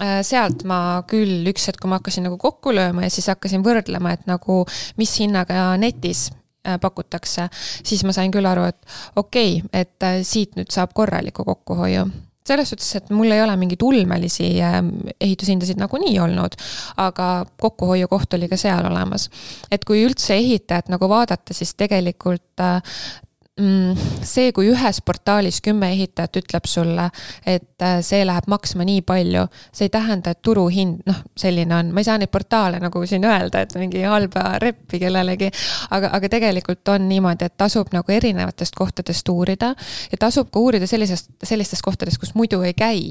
[0.01, 3.65] äh, sealt ma küll üks hetk, kui ma hakkasin nagu kokku lööma ja siis hakkasin
[3.65, 4.61] võrdlema, et nagu
[5.01, 7.47] mis hinnaga netis äh, pakutakse,
[7.81, 12.09] siis ma sain küll aru, et okei okay,, et äh, siit nüüd saab korraliku kokkuhoiu
[12.51, 14.89] selles suhtes, et mul ei ole mingeid ulmelisi ähm,
[15.21, 16.55] ehitushindasid nagunii olnud,
[16.99, 17.27] aga
[17.61, 19.29] kokkuhoiukoht oli ka seal olemas.
[19.71, 26.39] et kui üldse ehitajat nagu vaadata, siis tegelikult Mm, see, kui ühes portaalis kümme ehitajat
[26.39, 27.09] ütleb sulle,
[27.45, 29.43] et äh, see läheb maksma nii palju,
[29.75, 33.27] see ei tähenda, et turuhind, noh, selline on, ma ei saa neid portaale nagu siin
[33.27, 35.51] öelda, et mingi halba reppi kellelegi.
[35.91, 39.73] aga, aga tegelikult on niimoodi, et tasub nagu erinevatest kohtadest uurida
[40.11, 43.03] ja tasub ka uurida sellisest, sellistest kohtadest, kus muidu ei käi.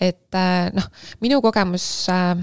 [0.00, 0.90] et äh, noh,
[1.22, 2.36] minu kogemus Äh,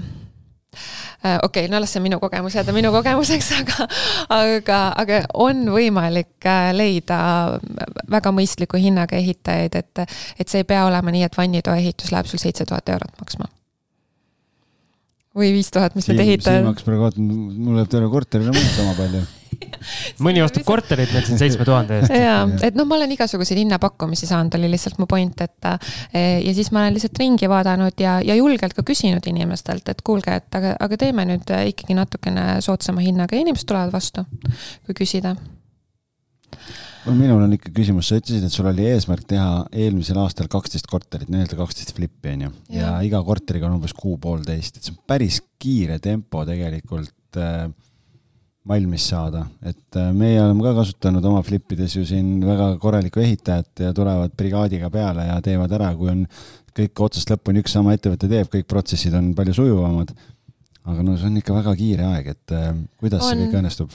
[0.72, 3.88] okei okay,, no las see minu kogemus jääda minu kogemuseks, aga,
[4.36, 7.18] aga, aga on võimalik äh, leida
[8.10, 10.04] väga mõistliku hinnaga ehitajaid, et,
[10.38, 13.50] et see ei pea olema nii, et vannitoa ehitus läheb sul seitse tuhat eurot maksma
[15.36, 16.60] või viis tuhat, mis need ehitajad.
[16.60, 19.22] Siim hakkas praegu vaatama, mul läheb terve korterile muud sama palju
[20.22, 22.14] mõni ostab korterit meil siin seitsme tuhande eest.
[22.16, 26.54] ja, et noh, ma olen igasuguseid hinnapakkumisi saanud, oli lihtsalt mu point, et eh, ja
[26.56, 30.60] siis ma olen lihtsalt ringi vaadanud ja, ja julgelt ka küsinud inimestelt, et kuulge, et
[30.60, 34.26] aga, aga teeme nüüd ikkagi natukene soodsama hinnaga ja inimesed tulevad vastu,
[34.86, 35.36] kui küsida.
[37.02, 40.86] No minul on ikka küsimus, sa ütlesid, et sul oli eesmärk teha eelmisel aastal kaksteist
[40.90, 45.00] korterit, nii-öelda kaksteist flippi on ju, ja iga korteriga on umbes kuu-poolteist, et see on
[45.10, 47.66] päris kiire tempo tegelikult äh,
[48.68, 53.86] valmis saada, et äh, meie oleme ka kasutanud oma flippides ju siin väga korralikku ehitajat
[53.88, 56.20] ja tulevad brigaadiga peale ja teevad ära, kui on
[56.76, 60.14] kõik otsast lõpuni üks sama ettevõte teeb, kõik protsessid on palju sujuvamad
[60.82, 63.36] aga no see on ikka väga kiire aeg, et äh, kuidas on.
[63.36, 63.92] see kõik õnnestub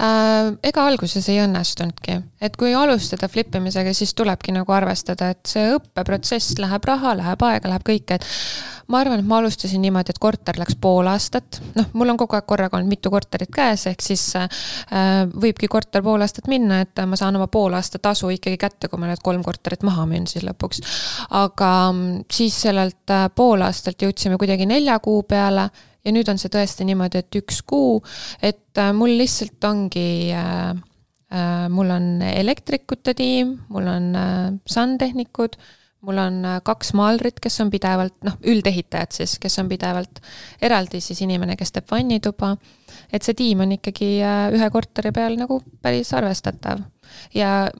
[0.00, 0.52] äh,?
[0.70, 5.74] ega alguses ei õnnestunudki, et kui alustada flip imisega, siis tulebki nagu arvestada, et see
[5.76, 8.28] õppeprotsess läheb raha, läheb aega, läheb kõike, et
[8.88, 12.38] ma arvan, et ma alustasin niimoodi, et korter läks pool aastat, noh, mul on kogu
[12.38, 14.48] aeg korraga olnud mitu korterit käes, ehk siis äh,
[15.28, 19.00] võibki korter pool aastat minna, et ma saan oma pool aasta tasu ikkagi kätte, kui
[19.00, 20.84] ma need kolm korterit maha müün siis lõpuks.
[21.36, 25.68] aga mm, siis sellelt äh, pool aastalt jõudsime kuidagi nelja kuu peale
[26.04, 28.00] ja nüüd on see tõesti niimoodi, et üks kuu,
[28.42, 35.58] et äh, mul lihtsalt ongi äh, äh, mul on elektrikute tiim, mul on äh, sandtehnikud
[36.04, 40.18] mul on kaks maalrit, kes on pidevalt, noh, üldehitajad siis, kes on pidevalt
[40.60, 42.50] eraldi siis inimene, kes teeb vannituba.
[43.08, 44.10] et see tiim on ikkagi
[44.52, 46.82] ühe korteri peal nagu päris arvestatav
[47.32, 47.70] ja,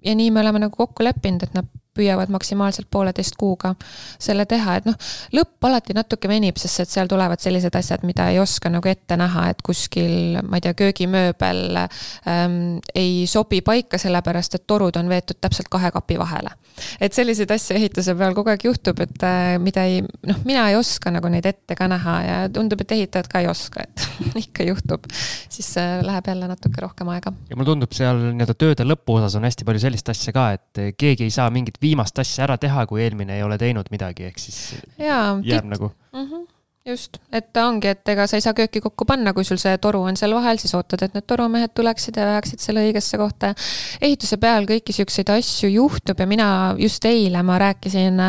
[0.00, 3.74] ja nii me oleme nagu kokku leppinud, et nad püüavad maksimaalselt pooleteist kuuga
[4.18, 4.96] selle teha, et noh,
[5.34, 9.16] lõpp alati natuke venib, sest et seal tulevad sellised asjad, mida ei oska nagu ette
[9.18, 12.58] näha, et kuskil, ma ei tea, köögimööbel ähm,
[12.94, 16.54] ei sobi paika, sellepärast et torud on veetud täpselt kahe kapi vahele.
[17.00, 20.78] et selliseid asju ehituse peal kogu aeg juhtub, et äh, mida ei, noh, mina ei
[20.78, 24.06] oska nagu neid ette ka näha ja tundub, et ehitajad ka ei oska, et
[24.44, 25.08] ikka juhtub.
[25.48, 27.32] siis äh, läheb jälle natuke rohkem aega.
[27.50, 31.26] ja mulle tundub, seal nii-öelda tööde lõpuosas on hästi palju sellist asja ka, et keegi
[31.26, 34.60] ei saa mingit viimast asja ära teha, kui eelmine ei ole teinud midagi, ehk siis
[35.00, 36.24] Jaa, jääb tipp- nagu mm.
[36.28, 36.46] -hmm
[36.88, 39.76] just, et ta ongi, et ega sa ei saa kööki kokku panna, kui sul see
[39.82, 43.52] toru on seal vahel, siis ootad, et need torumehed tuleksid ja veaksid selle õigesse kohta.
[44.00, 48.22] ehituse peal kõiki siukseid asju juhtub ja mina just eile ma rääkisin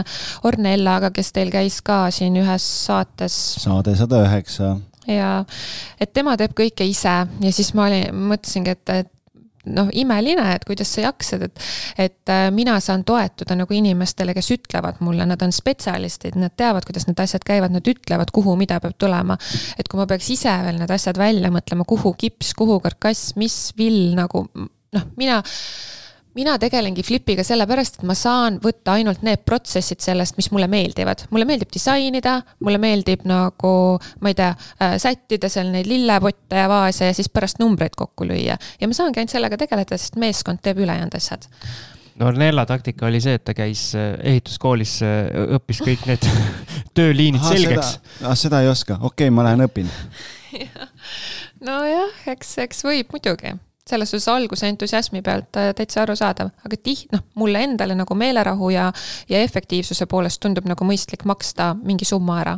[0.47, 4.75] Orne Ellaga, kes teil käis ka siin ühes saates saade sada üheksa.
[5.07, 5.45] ja
[5.99, 9.13] et tema teeb kõike ise ja siis ma olin, mõtlesingi, et, et
[9.75, 11.67] noh, imeline, et kuidas sa jaksad, et,
[12.07, 16.87] et äh, mina saan toetuda nagu inimestele, kes ütlevad mulle, nad on spetsialistid, nad teavad,
[16.87, 19.37] kuidas need asjad käivad, nad ütlevad, kuhu mida peab tulema.
[19.77, 23.69] et kui ma peaks ise veel need asjad välja mõtlema, kuhu kips, kuhu karkass, mis
[23.77, 25.41] vill nagu noh, mina
[26.39, 31.25] mina tegelengi Flipiga sellepärast, et ma saan võtta ainult need protsessid sellest, mis mulle meeldivad.
[31.33, 33.73] mulle meeldib disainida, mulle meeldib nagu,
[34.23, 34.53] ma ei tea,
[35.01, 38.57] sättida seal neid lillepotte ja vaase ja siis pärast numbreid kokku lüüa.
[38.57, 41.47] ja ma saangi ainult sellega tegeleda, sest meeskond teeb ülejäänud asjad.
[42.21, 46.27] no Nella taktika oli see, et ta käis äh, ehituskoolis, äh, õppis kõik need
[46.97, 47.97] tööliinid selgeks.
[48.23, 49.91] ah, seda ei oska, okei okay,, ma lähen õpin.
[51.67, 53.59] nojah, eks, eks võib muidugi
[53.89, 58.71] selles suhtes alguse entusiasmi pealt äh, täitsa arusaadav, aga tihti, noh, mulle endale nagu meelerahu
[58.73, 58.89] ja,
[59.29, 62.57] ja efektiivsuse poolest tundub nagu mõistlik maksta mingi summa ära.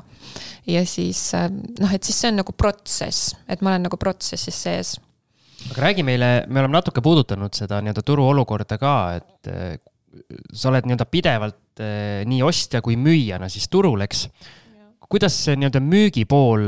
[0.68, 4.64] ja siis äh, noh, et siis see on nagu protsess, et ma olen nagu protsessis
[4.68, 4.96] sees.
[5.70, 9.78] aga räägi meile, me oleme natuke puudutanud seda nii-öelda turuolukorda ka, et äh,
[10.54, 11.58] sa oled nii-öelda pidevalt
[12.28, 14.26] nii ostja kui müüjana siis turul, eks.
[15.10, 16.66] kuidas see nii-öelda müügipool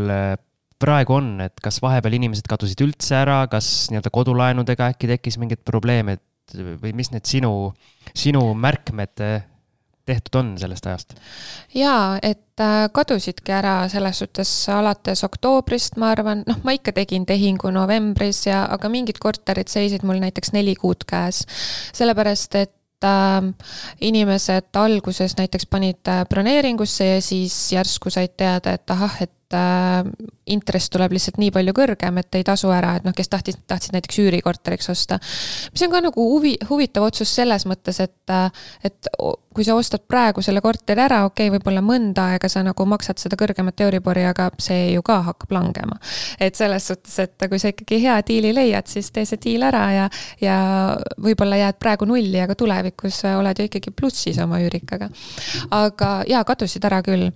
[0.84, 5.63] praegu on, et kas vahepeal inimesed kadusid üldse ära, kas nii-öelda kodulaenudega äkki tekkis mingeid
[5.65, 7.71] probleeme, et või mis need sinu,
[8.13, 9.23] sinu märkmed
[10.05, 11.15] tehtud on sellest ajast?
[11.75, 17.27] jaa, et äh, kadusidki ära selles suhtes alates oktoobrist, ma arvan, noh, ma ikka tegin
[17.29, 21.43] tehingu novembris ja, aga mingid korterid seisid mul näiteks neli kuud käes.
[21.95, 23.39] sellepärast, et äh,
[24.01, 30.01] inimesed alguses näiteks panid äh, broneeringusse ja siis järsku said teada, et ahah, et äh,
[30.45, 33.95] intress tuleb lihtsalt nii palju kõrgem, et ei tasu ära, et noh, kes tahtis, tahtsid
[33.95, 35.20] näiteks üürikorteriks osta.
[35.72, 38.36] mis on ka nagu huvi, huvitav otsus selles mõttes, et,
[38.84, 39.12] et
[39.54, 43.22] kui sa ostad praegu selle korteri ära, okei okay,, võib-olla mõnda aega sa nagu maksad
[43.22, 45.99] seda kõrgemat Euribori, aga see ju ka hakkab langema.
[46.39, 49.84] et selles suhtes, et kui sa ikkagi hea diili leiad, siis tee see diil ära
[49.93, 50.08] ja,
[50.41, 50.58] ja
[51.22, 55.10] võib-olla jääd praegu nulli, aga tulevikus oled ju ikkagi plussis oma üürikaga.
[55.72, 57.30] aga jaa, kadusid ära küll.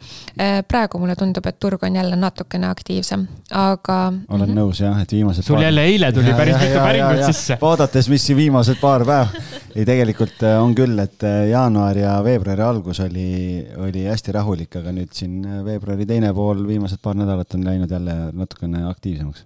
[0.67, 3.97] praegu mulle tundub, et turg on jälle natukene aktiivsem, aga.
[4.29, 4.59] olen mm -hmm.
[4.59, 5.43] nõus jah, et viimased.
[5.43, 5.63] sul paar...
[5.63, 7.57] jälle eile tuli ja, päris mitu päringut sisse.
[7.61, 9.27] vaadates, mis siin viimased paar päeva,
[9.75, 14.75] ei tegelikult äh, on küll, et äh, jaanuar ja veebruari algus oli, oli hästi rahulik,
[14.75, 19.45] aga nüüd siin äh, veebruari teine pool, viimased paar nädalat on läinud jälle natukene aktiivsemaks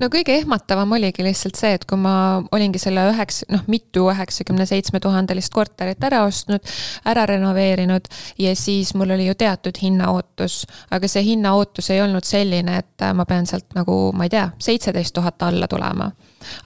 [0.00, 2.14] no kõige ehmatavam oligi lihtsalt see, et kui ma
[2.54, 6.64] olingi selle üheks, noh, mitu üheksakümne seitsme tuhandelist korterit ära ostnud,
[7.08, 10.62] ära renoveerinud ja siis mul oli ju teatud hinnaootus,
[10.94, 15.16] aga see hinnaootus ei olnud selline, et ma pean sealt nagu, ma ei tea, seitseteist
[15.18, 16.10] tuhat alla tulema.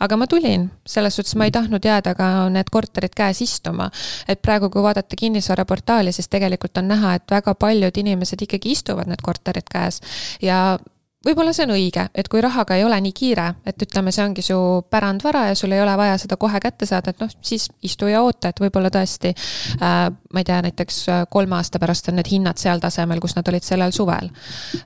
[0.04, 3.90] Aga ma tulin, selles suhtes ma ei tahtnud jääda ka need korterid käes istuma.
[4.28, 9.08] et praegu, kui vaadata kinnisvaraportaali, siis tegelikult on näha, et väga paljud inimesed ikkagi istuvad
[9.08, 10.00] need korterid käes.
[10.42, 10.78] Ja
[11.26, 14.44] võib-olla see on õige, et kui rahaga ei ole nii kiire, et ütleme, see ongi
[14.44, 14.56] su
[14.90, 18.22] pärandvara ja sul ei ole vaja seda kohe kätte saada, et noh, siis istu ja
[18.22, 20.08] oota, et võib-olla tõesti äh,.
[20.32, 23.66] ma ei tea, näiteks kolme aasta pärast on need hinnad seal tasemel, kus nad olid
[23.66, 24.30] sellel suvel.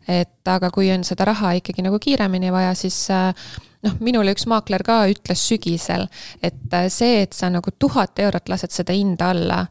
[0.09, 3.33] et aga kui on seda raha ikkagi nagu kiiremini vaja, siis äh,
[3.87, 6.07] noh, minule üks maakler ka ütles sügisel,
[6.45, 9.65] et see, et sa nagu tuhat eurot lased seda hinda alla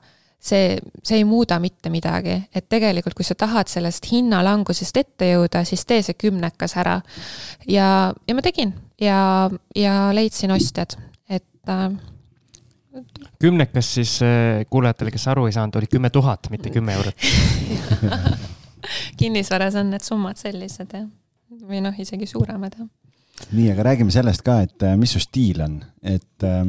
[0.46, 5.64] see, see ei muuda mitte midagi, et tegelikult, kui sa tahad sellest hinnalangusest ette jõuda,
[5.68, 7.00] siis tee see kümnekas ära.
[7.68, 7.88] ja,
[8.28, 8.76] ja ma tegin.
[9.02, 10.96] Ja, ja leidsin ostjad,
[11.28, 11.90] et äh,
[13.44, 17.28] kümnekas siis äh, kuulajatele, kes aru ei saanud, oli kümme tuhat, mitte kümme eurot.
[19.20, 21.10] Kinnisvaras on need summad sellised jah,
[21.66, 22.88] või noh, isegi suuremad jah.
[23.52, 26.64] nii, aga räägime sellest ka, et äh, mis su stiil on, et äh,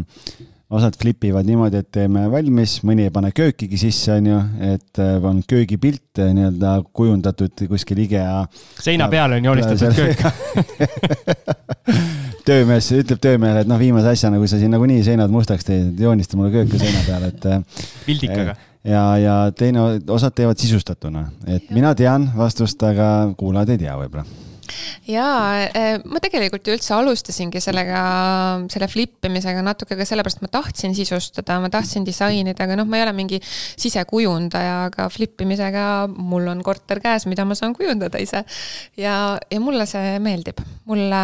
[0.71, 4.39] osad flip ivad niimoodi, et teeme valmis, mõni ei pane köökigi sisse, onju,
[4.73, 8.47] et äh, on köögipilt äh, nii-öelda kujundatud kuskil IKEA.
[8.83, 10.19] seina peale on joonistatud köök
[12.47, 16.37] töömees ütleb töömehele, et noh, viimase asjana, kui sa siin nagunii seinad mustaks teed, joonista
[16.39, 17.43] mulle kööke seina peale, et.
[17.47, 17.63] Äh,
[18.07, 18.53] pildikaga.
[18.87, 19.81] ja, ja teine,
[20.19, 21.75] osad teevad sisustatuna, et ja.
[21.79, 23.07] mina tean vastust, aga
[23.39, 24.25] kuulajad ei tea võib-olla
[25.09, 28.01] jaa, eh, ma tegelikult ju üldse alustasingi sellega,
[28.73, 33.01] selle flip imisega natuke ka sellepärast, ma tahtsin sisustada, ma tahtsin disainida, aga noh, ma
[33.01, 38.21] ei ole mingi sisekujundaja, aga flip imisega mul on korter käes, mida ma saan kujundada
[38.23, 38.45] ise.
[38.97, 41.23] ja, ja mulle see meeldib, mulle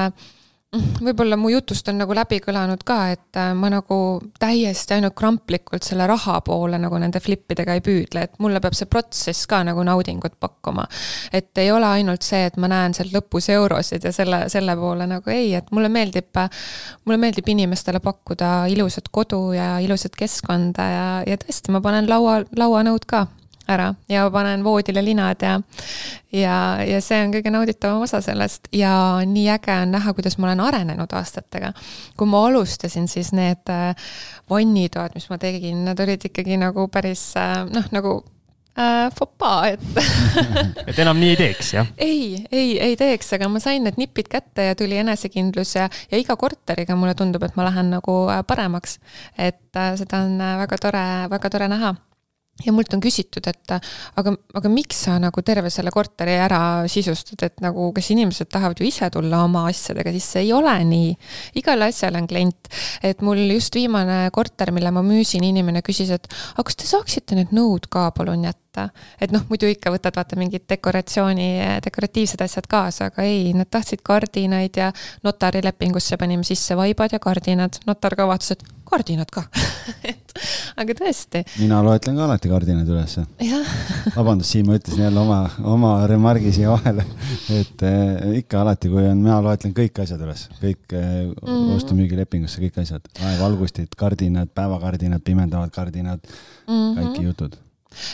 [0.73, 3.97] võib-olla mu jutust on nagu läbi kõlanud ka, et äh, ma nagu
[4.41, 8.77] täiesti ainult kramplikult selle raha poole nagu nende flip idega ei püüdle, et mulle peab
[8.77, 10.87] see protsess ka nagu naudingut pakkuma.
[11.33, 15.07] et ei ole ainult see, et ma näen seal lõpus eurosid ja selle, selle poole
[15.11, 16.41] nagu ei, et mulle meeldib,
[17.05, 22.41] mulle meeldib inimestele pakkuda ilusat kodu ja ilusat keskkonda ja, ja tõesti, ma panen laua,
[22.57, 23.27] lauanõud ka
[23.71, 25.61] ära ja panen voodile linad ja,
[26.33, 26.57] ja,
[26.87, 28.95] ja see on kõige nauditavam osa sellest ja
[29.29, 31.73] nii äge on näha, kuidas ma olen arenenud aastatega.
[32.17, 33.95] kui ma alustasin, siis need äh,
[34.51, 38.17] vannitoad, mis ma tegin, need olid ikkagi nagu päris äh, noh, nagu
[38.75, 39.81] äh, fopaa, et
[40.91, 41.91] et enam nii ei teeks, jah?
[41.99, 46.19] ei, ei, ei teeks, aga ma sain need nipid kätte ja tuli enesekindlus ja, ja
[46.19, 48.99] iga korteriga mulle tundub, et ma lähen nagu paremaks.
[49.39, 51.95] et seda on väga tore, väga tore näha
[52.61, 53.75] ja mult on küsitud, et
[54.21, 58.81] aga, aga miks sa nagu terve selle korteri ära sisustad, et nagu, kas inimesed tahavad
[58.81, 61.13] ju ise tulla oma asjadega, siis see ei ole nii.
[61.59, 62.71] igal asjal on klient,
[63.03, 67.39] et mul just viimane korter, mille ma müüsin, inimene küsis, et aga kas te saaksite
[67.39, 68.89] need nõud ka palun jätta?
[69.21, 71.49] et noh, muidu ikka võtad vaata mingid dekoratsiooni,
[71.85, 74.93] dekoratiivsed asjad kaasa, aga ei, nad tahtsid kardinaid ja
[75.27, 77.83] notarilepingusse panime sisse vaibad ja kardinad.
[77.89, 79.45] notar ka vaatas, et kardinad ka.
[80.11, 80.35] Et
[80.81, 81.43] aga tõesti.
[81.61, 83.25] mina loetlen ka alati kardinad ülesse.
[84.17, 85.41] vabandust, Siim, ma ütlesin jälle oma,
[85.75, 87.05] oma remargi siia vahele,
[87.53, 91.75] et äh, ikka alati, kui on, mina loetlen kõik asjad üles, kõik äh, mm.
[91.79, 96.25] ostu-müügilepingusse, kõik asjad, valgustid, kardinad, päevakardinad, pimendavad kardinad.
[96.67, 96.99] Mm, -hmm.
[97.03, 97.61] kõik jutud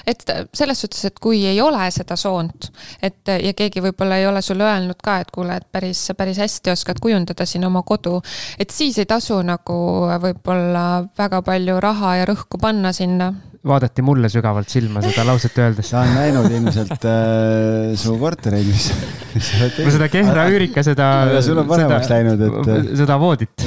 [0.06, 0.24] et
[0.54, 2.70] selles suhtes, et kui ei ole seda soont,
[3.02, 6.72] et ja keegi võib-olla ei ole sulle öelnud ka, et kuule, et päris, päris hästi
[6.74, 8.18] oskad kujundada siin oma kodu,
[8.58, 9.78] et siis ei tasu nagu
[10.22, 10.86] võib-olla
[11.18, 13.32] väga palju raha ja rõhku panna sinna
[13.66, 15.90] vaadati mulle sügavalt silma seda lauset öeldes.
[15.90, 18.88] ta on näinud ilmselt äh, su kortereid, mis,
[19.34, 19.50] mis
[19.82, 21.08] no seda Kehra üürika, seda.
[21.46, 22.92] sul on paremaks seda, läinud, et.
[23.02, 23.66] Seda voodit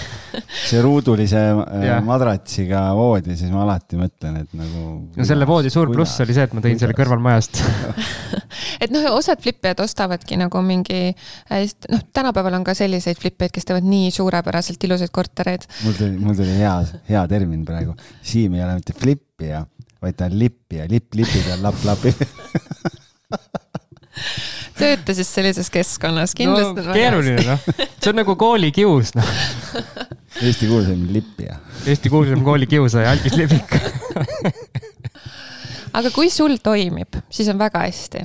[0.68, 4.86] see ruudulise äh, madratsiga voodi, siis ma alati mõtlen, et nagu.
[5.14, 7.62] no selle voodi suur pluss oli see, et ma tõin selle kõrvalmajast
[8.84, 11.14] et noh, osad flipijad ostavadki nagu mingi,
[11.50, 15.66] äh, noh, tänapäeval on ka selliseid flipijaid, kes teevad nii suurepäraselt ilusaid kortereid.
[15.84, 16.74] mul tuli, mul tuli hea,
[17.10, 17.96] hea termin praegu.
[18.24, 18.96] Siim ei ole mitte
[19.44, 19.64] flippija,
[20.02, 22.12] vaid ta on lippija, lipp lipi peal, lapp lapi
[24.78, 26.94] tööta siis sellises keskkonnas, kindlasti no,.
[26.94, 29.28] keeruline noh, see on nagu koolikius noh.
[30.42, 31.60] Eesti kuulsaim lippija.
[31.86, 33.76] Eesti kuulsaim koolikiusaja Algis Lipik
[35.94, 38.24] aga kui sul toimib, siis on väga hästi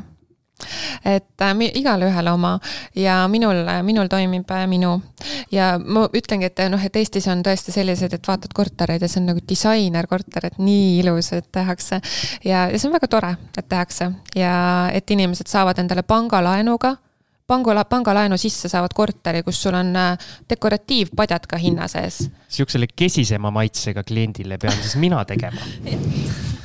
[1.05, 2.57] et äh, igalühel oma
[2.95, 4.99] ja minul, minul toimib äh, minu.
[5.51, 9.21] ja ma ütlengi, et noh, et Eestis on tõesti selliseid, et vaatad kortereid ja see
[9.21, 12.01] on nagu disainerkorter, et nii ilusad tehakse.
[12.45, 14.55] ja, ja see on väga tore, et tehakse ja
[14.93, 16.95] et inimesed saavad endale pangalaenuga
[17.49, 22.21] pangala, pangalaenu sisse saavad korteri, kus sul on äh, dekoratiivpadjad ka hinna sees.
[22.47, 25.57] Siuksele kesisema maitsega kliendile pean siis mina tegema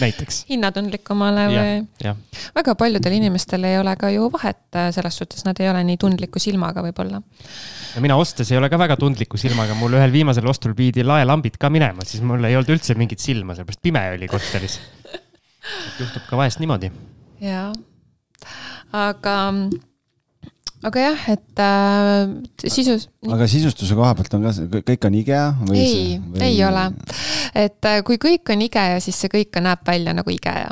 [0.00, 0.44] näiteks.
[0.50, 2.14] hinnatundlikumale või?
[2.56, 5.98] väga paljudel inimestel ei ole ka ju vahet äh, selles suhtes, nad ei ole nii
[6.00, 7.22] tundliku silmaga võib-olla.
[7.94, 11.58] ja mina ostes ei ole ka väga tundliku silmaga, mul ühel viimasel ostul viidi laelambid
[11.60, 14.80] ka minema, siis mul ei olnud üldse mingit silma, sellepärast pime oli korteris.
[16.00, 16.92] juhtub ka vahest niimoodi.
[17.44, 17.70] jaa,
[19.06, 19.36] aga
[20.86, 23.08] aga jah, et äh, sisus.
[23.28, 25.80] aga sisustuse koha pealt on ka, kõik on IKEA või?
[25.84, 26.18] ei,
[26.48, 26.86] ei ole.
[27.54, 30.70] et äh, kui kõik on IKEA, siis see kõik näeb välja nagu IKEA.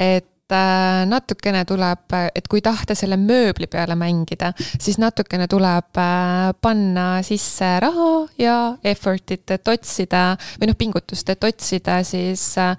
[0.00, 6.52] et äh, natukene tuleb, et kui tahta selle mööbli peale mängida, siis natukene tuleb äh,
[6.62, 10.24] panna sisse raha ja effort'it, et otsida
[10.60, 12.76] või noh, pingutust, et otsida siis äh,.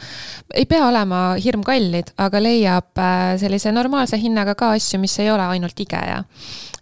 [0.53, 5.47] ei pea olema hirmkallid, aga leiab äh, sellise normaalse hinnaga ka asju, mis ei ole
[5.55, 6.21] ainult IKEA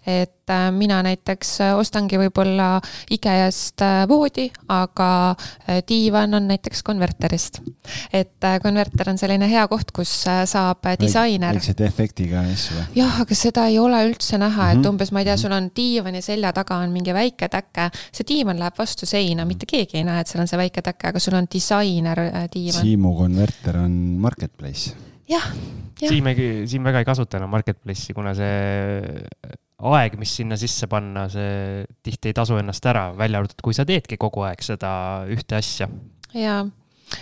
[0.05, 2.79] et äh, mina näiteks äh, ostangi võib-olla
[3.13, 5.35] IKEA-st äh, voodi, aga
[5.87, 7.61] diivan on näiteks konverterist.
[8.13, 11.59] et konverter on selline hea koht, kus saab disainer.
[11.59, 12.87] väikse efektiga asju või?
[12.97, 14.89] jah, aga seda ei ole üldse näha et mhm.
[14.93, 18.59] umbes, ma ei tea, sul on diivani selja taga on mingi väike täke, see diivan
[18.61, 21.37] läheb vastu seina, mitte keegi ei näe, et seal on see väike täke, aga sul
[21.37, 22.81] on disainer diivan.
[22.81, 24.97] Siimu konverter on marketplace
[25.31, 25.47] jah,
[26.01, 26.11] jah..
[26.11, 28.51] Siim ei, Siim väga ei kasuta enam Marketplace'i, kuna see
[29.81, 33.85] aeg, mis sinna sisse panna, see tihti ei tasu ennast ära, välja arvatud, kui sa
[33.87, 34.91] teedki kogu aeg seda
[35.31, 35.89] ühte asja.
[36.37, 36.67] jaa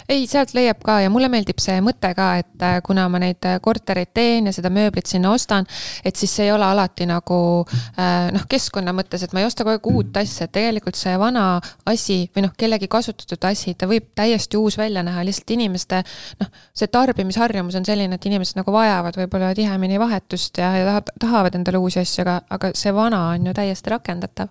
[0.09, 0.99] ei, sealt leiab ka.
[1.03, 4.53] Ja mulle meeldib see mõte ka, et äh, kuna ma neid äh, kortereid teen ja
[4.55, 5.67] seda mööblit sinna ostan,
[6.05, 9.65] et siis see ei ole alati nagu äh, noh, keskkonna mõttes, et ma ei osta
[9.65, 11.45] kogu aeg uut asja, et tegelikult see vana
[11.89, 16.01] asi või noh, kellegi kasutatud asi, ta võib täiesti uus välja näha, lihtsalt inimeste
[16.41, 21.57] noh, see tarbimisharjumus on selline, et inimesed nagu vajavad võib-olla tihemini vahetust ja, ja tahavad,
[21.59, 24.49] endale uusi asju, aga, aga see vana on ju täiesti rakendatav.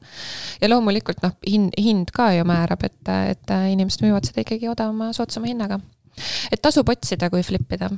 [0.60, 5.10] ja loomulikult noh, hind, hind ka ju määrab, et, et inimesed müüvad seda ikkagi odavama
[5.16, 5.80] soodsama soodsama hinnaga.
[6.50, 7.90] et tasub otsida, kui flip ida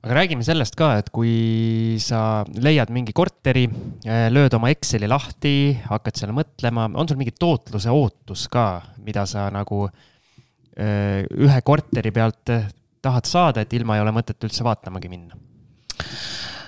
[0.00, 3.66] aga räägime sellest ka, et kui sa leiad mingi korteri,
[4.06, 9.26] eh, lööd oma Exceli lahti, hakkad seal mõtlema, on sul mingi tootluse ootus ka, mida
[9.28, 12.54] sa nagu eh, ühe korteri pealt
[13.02, 15.36] tahad saada, et ilma ei ole mõtet üldse vaatamagi minna?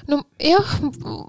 [0.09, 0.72] Nojah,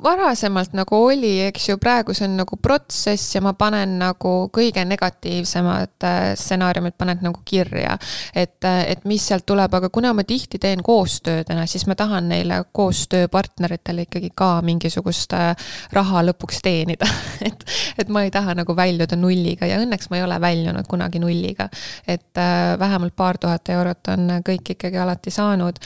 [0.03, 4.83] varasemalt nagu oli, eks ju, praegu see on nagu protsess ja ma panen nagu kõige
[4.87, 7.97] negatiivsemad äh, stsenaariumid panen nagu kirja.
[8.35, 12.29] et, äh, et mis sealt tuleb, aga kuna ma tihti teen koostöödena, siis ma tahan
[12.29, 15.53] neile koostööpartneritele ikkagi ka mingisugust äh,
[15.93, 17.09] raha lõpuks teenida
[17.47, 17.65] et,
[17.97, 21.69] et ma ei taha nagu väljuda nulliga ja õnneks ma ei ole väljunud kunagi nulliga.
[22.07, 22.41] et
[22.79, 25.79] vähemalt paar tuhat eurot on kõik ikkagi alati saanud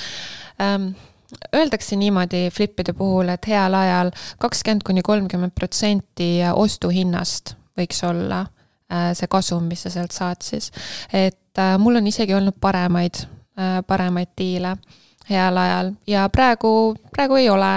[0.61, 0.91] ähm,
[1.55, 8.45] Öeldakse niimoodi flipide puhul, et heal ajal kakskümmend kuni kolmkümmend protsenti ostuhinnast võiks olla
[8.91, 10.71] äh, see kasum, mis sa sealt saad siis.
[11.13, 13.25] et äh, mul on isegi olnud paremaid,
[13.59, 14.75] äh, paremaid diile
[15.28, 16.71] heal ajal ja praegu,
[17.11, 17.71] praegu ei ole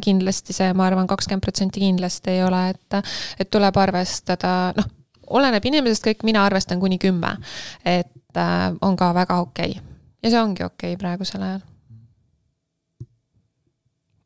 [0.00, 3.00] kindlasti see, ma arvan, kakskümmend protsenti kindlasti ei ole, et,
[3.38, 4.88] et tuleb arvestada, noh,
[5.36, 7.36] oleneb inimesest kõik, mina arvestan kuni kümme.
[7.84, 8.40] et
[8.80, 9.96] on ka väga okei okay.
[10.22, 11.75] ja see ongi okei okay praegusel ajal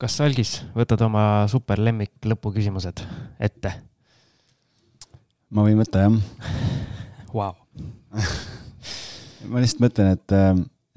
[0.01, 3.03] kas Algis, võtad oma super lemmik lõpuküsimused
[3.43, 3.75] ette?
[5.51, 6.15] ma võin võtta jah
[7.35, 7.55] wow.
[9.51, 10.37] ma lihtsalt mõtlen, et,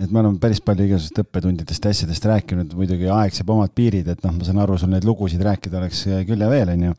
[0.04, 4.08] et me oleme päris palju igasugustest õppetundidest ja asjadest rääkinud, muidugi aeg seab omad piirid,
[4.14, 6.96] et noh, ma saan aru, sul neid lugusid rääkida oleks küll ja veel, onju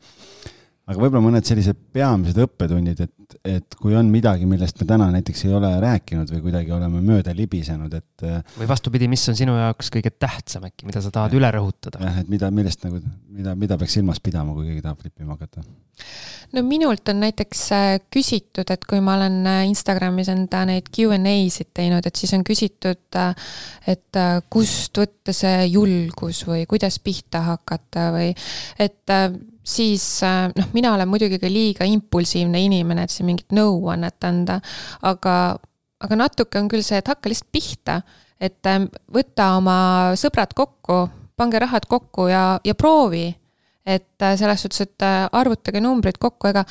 [0.85, 3.13] aga võib-olla mõned sellised peamised õppetundid, et,
[3.45, 7.33] et kui on midagi, millest me täna näiteks ei ole rääkinud või kuidagi oleme mööda
[7.35, 8.25] libisenud, et.
[8.25, 12.01] Äh, või vastupidi, mis on sinu jaoks kõige tähtsam äkki, mida sa tahad üle rõhutada?
[12.03, 13.01] jah, et mida, millest nagu,
[13.31, 15.65] mida, mida peaks silmas pidama, kui keegi tahab flipima hakata?
[16.55, 21.15] no minult on näiteks äh, küsitud, et kui ma olen äh, Instagramis enda neid Q
[21.15, 23.19] and A-sid teinud, et siis on küsitud,
[23.89, 24.21] et
[24.51, 28.31] kust võtta see julgus või kuidas pihta hakata või
[28.81, 29.13] et
[29.65, 30.05] siis
[30.55, 34.59] noh, mina olen muidugi ka liiga impulsiivne inimene, et siin mingit nõuannet anda,
[35.05, 35.35] aga,
[36.03, 38.01] aga natuke on küll see, et hakka lihtsalt pihta,
[38.41, 39.77] et ähm, võta oma
[40.19, 41.05] sõbrad kokku,
[41.39, 43.33] pange rahad kokku ja, ja proovi.
[43.85, 46.63] et äh, selles suhtes, et äh, arvutage numbrid kokku, ega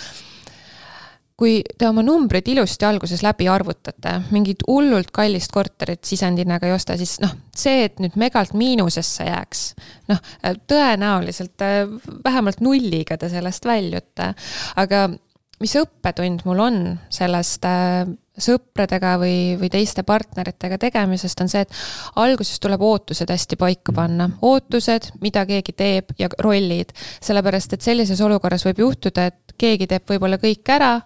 [1.39, 6.97] kui te oma numbrid ilusti alguses läbi arvutate, mingit hullult kallist korterit sisendhinnaga ei osta,
[6.99, 9.65] siis noh, see, et nüüd megalt miinusesse jääks,
[10.13, 10.23] noh,
[10.71, 11.83] tõenäoliselt äh,
[12.25, 14.33] vähemalt nulliga te sellest väljute.
[14.81, 15.09] aga
[15.65, 16.79] mis õppetund mul on
[17.13, 18.05] sellest äh,
[18.35, 24.29] sõpradega või, või teiste partneritega tegemisest, on see, et alguses tuleb ootused hästi paika panna.
[24.43, 26.93] ootused, mida keegi teeb ja rollid.
[27.23, 30.97] sellepärast, et sellises olukorras võib juhtuda, et keegi teeb võib-olla kõik ära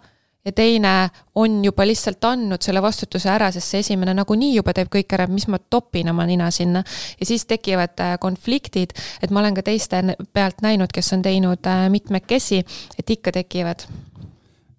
[0.49, 4.89] ja teine on juba lihtsalt andnud selle vastutuse ära, sest see esimene nagunii juba teeb
[4.93, 6.83] kõik ära, mis ma topin oma nina sinna.
[7.21, 10.03] ja siis tekivad äh, konfliktid, et ma olen ka teiste
[10.33, 12.65] pealt näinud, kes on teinud äh, mitmekesi,
[12.99, 13.85] et ikka tekivad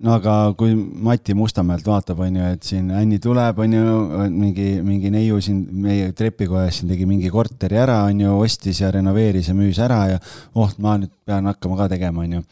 [0.06, 3.98] no aga kui Mati Mustamäelt vaatab, on ju, et siin Anni tuleb, on ju,
[4.32, 8.94] mingi, mingi neiu siin meie trepikojas siin tegi mingi korteri ära, on ju, ostis ja
[8.96, 10.24] renoveeris ja müüs ära ja
[10.56, 12.48] oh, ma nüüd pean hakkama ka tegema, on ju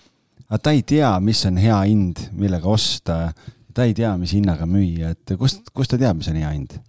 [0.47, 3.33] aga ta ei tea, mis on hea hind, millega osta.
[3.77, 6.79] ta ei tea, mis hinnaga müüa, et kust, kust ta teab, mis on hea hind?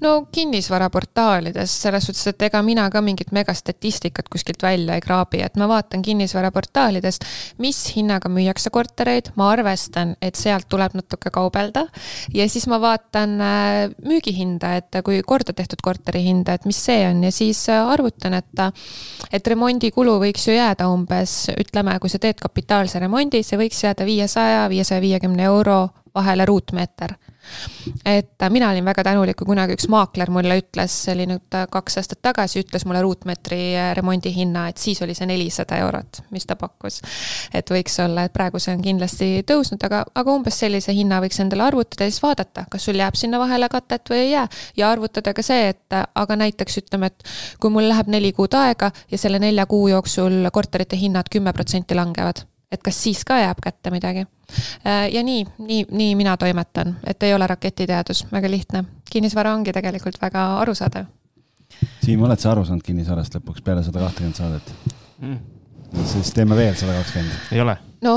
[0.00, 5.56] No kinnisvaraportaalides selles suhtes, et ega mina ka mingit megastatistikat kuskilt välja ei kraabi, et
[5.60, 7.26] ma vaatan kinnisvaraportaalidest,
[7.58, 11.86] mis hinnaga müüakse kortereid, ma arvestan, et sealt tuleb natuke kaubelda.
[12.34, 17.04] ja siis ma vaatan äh, müügihinda, et kui korda tehtud korteri hinda, et mis see
[17.08, 18.66] on ja siis äh, arvutan, et,
[19.32, 24.06] et remondikulu võiks ju jääda umbes, ütleme, kui sa teed kapitaalse remondi, see võiks jääda
[24.08, 25.80] viiesaja, viiesaja viiekümne euro
[26.14, 27.14] vahele ruutmeeter
[28.04, 31.98] et mina olin väga tänulik, kui kunagi üks maakler mulle ütles, see oli nüüd kaks
[32.00, 33.60] aastat tagasi, ütles mulle ruutmeetri
[33.96, 37.00] remondi hinna, et siis oli see nelisada eurot, mis ta pakkus.
[37.54, 41.40] et võiks olla, et praegu see on kindlasti tõusnud, aga, aga umbes sellise hinna võiks
[41.42, 44.46] endale arvutada ja siis vaadata, kas sul jääb sinna vahele katet või ei jää.
[44.76, 48.90] ja arvutada ka see, et aga näiteks ütleme, et kui mul läheb neli kuud aega
[49.10, 53.62] ja selle nelja kuu jooksul korterite hinnad kümme protsenti langevad, et kas siis ka jääb
[53.64, 54.39] kätte midagi Äh,
[54.84, 58.84] ja nii, nii, nii mina toimetan, et ei ole raketiteadus, väga lihtne.
[59.10, 61.04] kinnisvara ongi tegelikult väga arusaadav.
[62.04, 64.74] Siim, oled sa aru saanud kinnisvarast lõpuks peale sada kahtekümmet saadet
[65.20, 65.38] mm.?
[66.06, 67.52] siis teeme veel sada kakskümmend.
[67.52, 68.12] ei ole no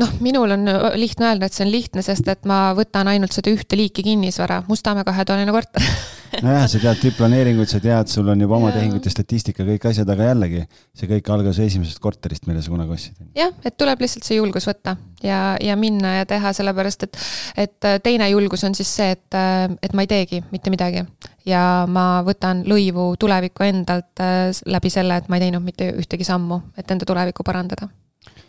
[0.00, 3.52] noh, minul on lihtne öelda, et see on lihtne, sest et ma võtan ainult seda
[3.52, 5.84] ühte liiki kinnisvara, Mustamäe kahetoaline korter
[6.44, 10.30] nojah, sa tead tüüplaneeringuid, sa tead, sul on juba oma tehingute statistika, kõik asjad, aga
[10.30, 10.62] jällegi,
[10.96, 13.28] see kõik algas esimesest korterist, mille sa kunagi ostsid.
[13.36, 17.20] jah, et tuleb lihtsalt see julgus võtta ja, ja minna ja teha, sellepärast et,
[17.66, 19.38] et teine julgus on siis see, et,
[19.82, 21.04] et ma ei teegi mitte midagi.
[21.46, 26.26] ja ma võtan lõivu tulevikku endalt äh, läbi selle, et ma ei teinud mitte ühtegi
[26.26, 27.88] sammu, et enda tulevikku parandada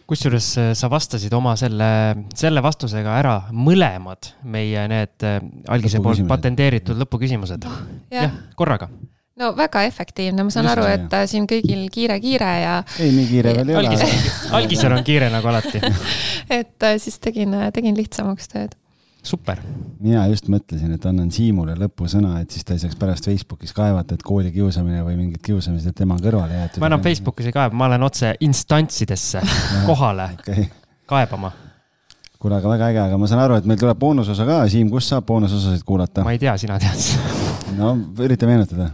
[0.07, 1.89] kusjuures äh, sa vastasid oma selle,
[2.37, 5.37] selle vastusega ära mõlemad meie need äh,
[5.73, 7.67] algise poolt patenteeritud lõpuküsimused.
[8.13, 8.89] jah ja, korraga
[9.37, 11.27] no väga efektiivne, ma saan Just, aru, et jah.
[11.29, 12.79] siin kõigil kiire-kiire ja.
[13.03, 14.09] ei, nii kiire veel ei ole.
[14.61, 15.81] algisel on kiire nagu alati
[16.59, 18.75] et äh, siis tegin, tegin lihtsamaks tööd
[19.27, 19.61] super.
[19.99, 24.17] mina just mõtlesin, et annan Siimule lõpusõna, et siis ta ei saaks pärast Facebookis kaevata,
[24.17, 26.81] et kooli kiusamine või mingid kiusamised tema kõrvale jäetud.
[26.83, 29.43] ma enam Facebookis ei kaeba, ma lähen otse instantsidesse
[29.89, 30.69] kohale okay.
[31.09, 31.51] kaebama
[32.37, 35.09] kuule, aga väga äge, aga ma saan aru, et meil tuleb boonusosa ka, Siim, kus
[35.09, 36.25] saab boonusosasid kuulata?
[36.27, 37.93] ma ei tea, sina tead no
[38.23, 38.91] ürita meenutada.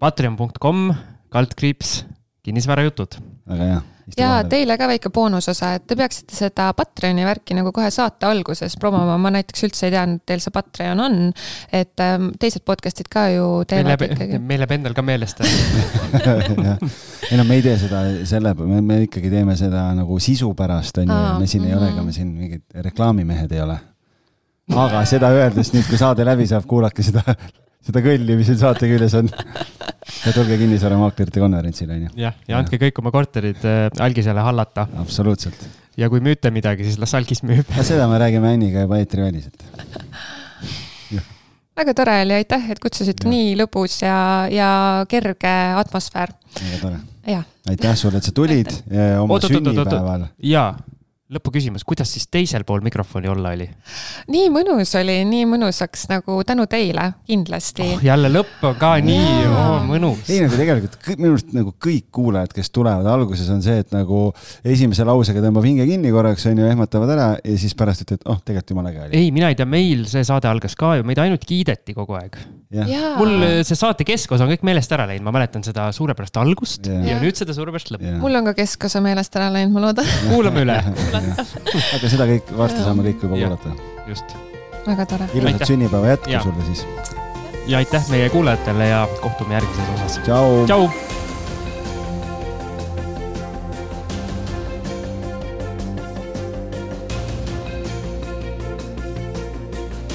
[0.00, 0.90] Patreon.com,
[1.32, 2.04] kaldkriips,
[2.44, 3.16] kinnisvarajutud.
[3.46, 3.82] Väga hea
[4.14, 8.76] ja teile ka väike boonusosa, et te peaksite seda Patreoni värki nagu kohe saate alguses
[8.80, 11.18] promoma, ma näiteks üldse ei teadnud, et teil see Patreon on.
[11.72, 14.38] et ähm, teised podcast'id ka ju teevad meil ikkagi.
[14.38, 15.42] meil jääb endal ka meelest
[17.30, 21.02] ei no me ei tee seda selle, me, me ikkagi teeme seda nagu sisu pärast
[21.02, 21.74] on ju, me siin mm -hmm.
[21.74, 23.78] ei ole, ega me siin mingid reklaamimehed ei ole.
[24.86, 27.22] aga seda öeldes nüüd, kui saade läbi saab, kuulake seda
[27.86, 29.30] seda kõlli, mis siin saate küljes on.
[30.26, 32.12] ja tulge kinnisvaramaaklerite konverentsile, onju.
[32.20, 34.88] jah, ja andke kõik oma korterid äh, algisele hallata.
[35.02, 35.66] absoluutselt.
[35.98, 37.70] ja kui müüte midagi, siis las algis müüb.
[37.86, 39.66] seda me räägime Anniga juba eetriväliselt
[41.76, 44.16] väga tore oli, aitäh, et kutsusite, nii lõbus ja,
[44.48, 44.68] ja
[45.10, 46.32] kerge atmosfäär.
[46.56, 47.00] väga tore.
[47.68, 49.20] aitäh sulle, et sa tulid aitäh.
[49.20, 50.28] oma oot, sünnipäeval.
[50.42, 50.70] jaa
[51.26, 53.64] lõpuküsimus, kuidas siis teisel pool mikrofoni olla oli?
[54.30, 58.04] nii mõnus oli, nii mõnusaks nagu tänu teile, kindlasti oh,.
[58.04, 59.06] jälle lõpp on ka ja.
[59.08, 60.22] nii oh, mõnus.
[60.30, 64.28] ei nagu tegelikult minu arust nagu kõik kuulajad, kes tulevad, alguses on see, et nagu
[64.62, 68.38] esimese lausega tõmbab hinge kinni korraks, on ju, ehmatavad ära ja siis pärast ütlevad, oh,
[68.46, 69.24] tegelikult jumala äge oli.
[69.24, 72.38] ei, mina ei tea, meil see saade algas ka ju, meid ainult kiideti kogu aeg.
[73.18, 73.34] mul
[73.66, 77.18] see saate keskosa on kõik meelest ära läinud, ma mäletan seda suurepärast algust ja, ja
[77.18, 78.14] nüüd seda suurepärast lõppu.
[78.22, 80.16] mul on ka keskosa meelest ära läinud, ma loodan.
[80.30, 80.80] kuulame üle
[81.96, 83.74] aga seda kõik, varsti saame kõik juba kuulata.
[84.06, 84.36] just.
[84.86, 85.28] väga tore.
[85.34, 86.42] ilusat sünnipäeva jätku ja.
[86.44, 86.86] sulle siis.
[87.66, 90.18] ja aitäh meie kuulajatele ja kohtume järgmises osas.
[90.24, 90.64] tšau.
[90.66, 90.88] tšau.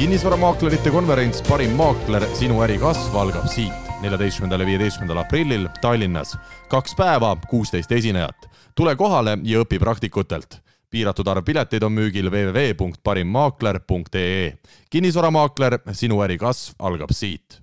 [0.02, 6.38] kinnisvaramaaklerite konverents Parim maakler, sinu äri kasv algab siit neljateistkümnendal ja viieteistkümnendal aprillil Tallinnas.
[6.68, 8.50] kaks päeva, kuusteist esinejat.
[8.76, 10.62] tule kohale ja õpi praktikutelt
[10.92, 14.54] piiratud arv pileteid on müügil www.parimmaakler.ee.
[14.92, 17.60] kinnisvaramaakler, sinu äri kasv algab siit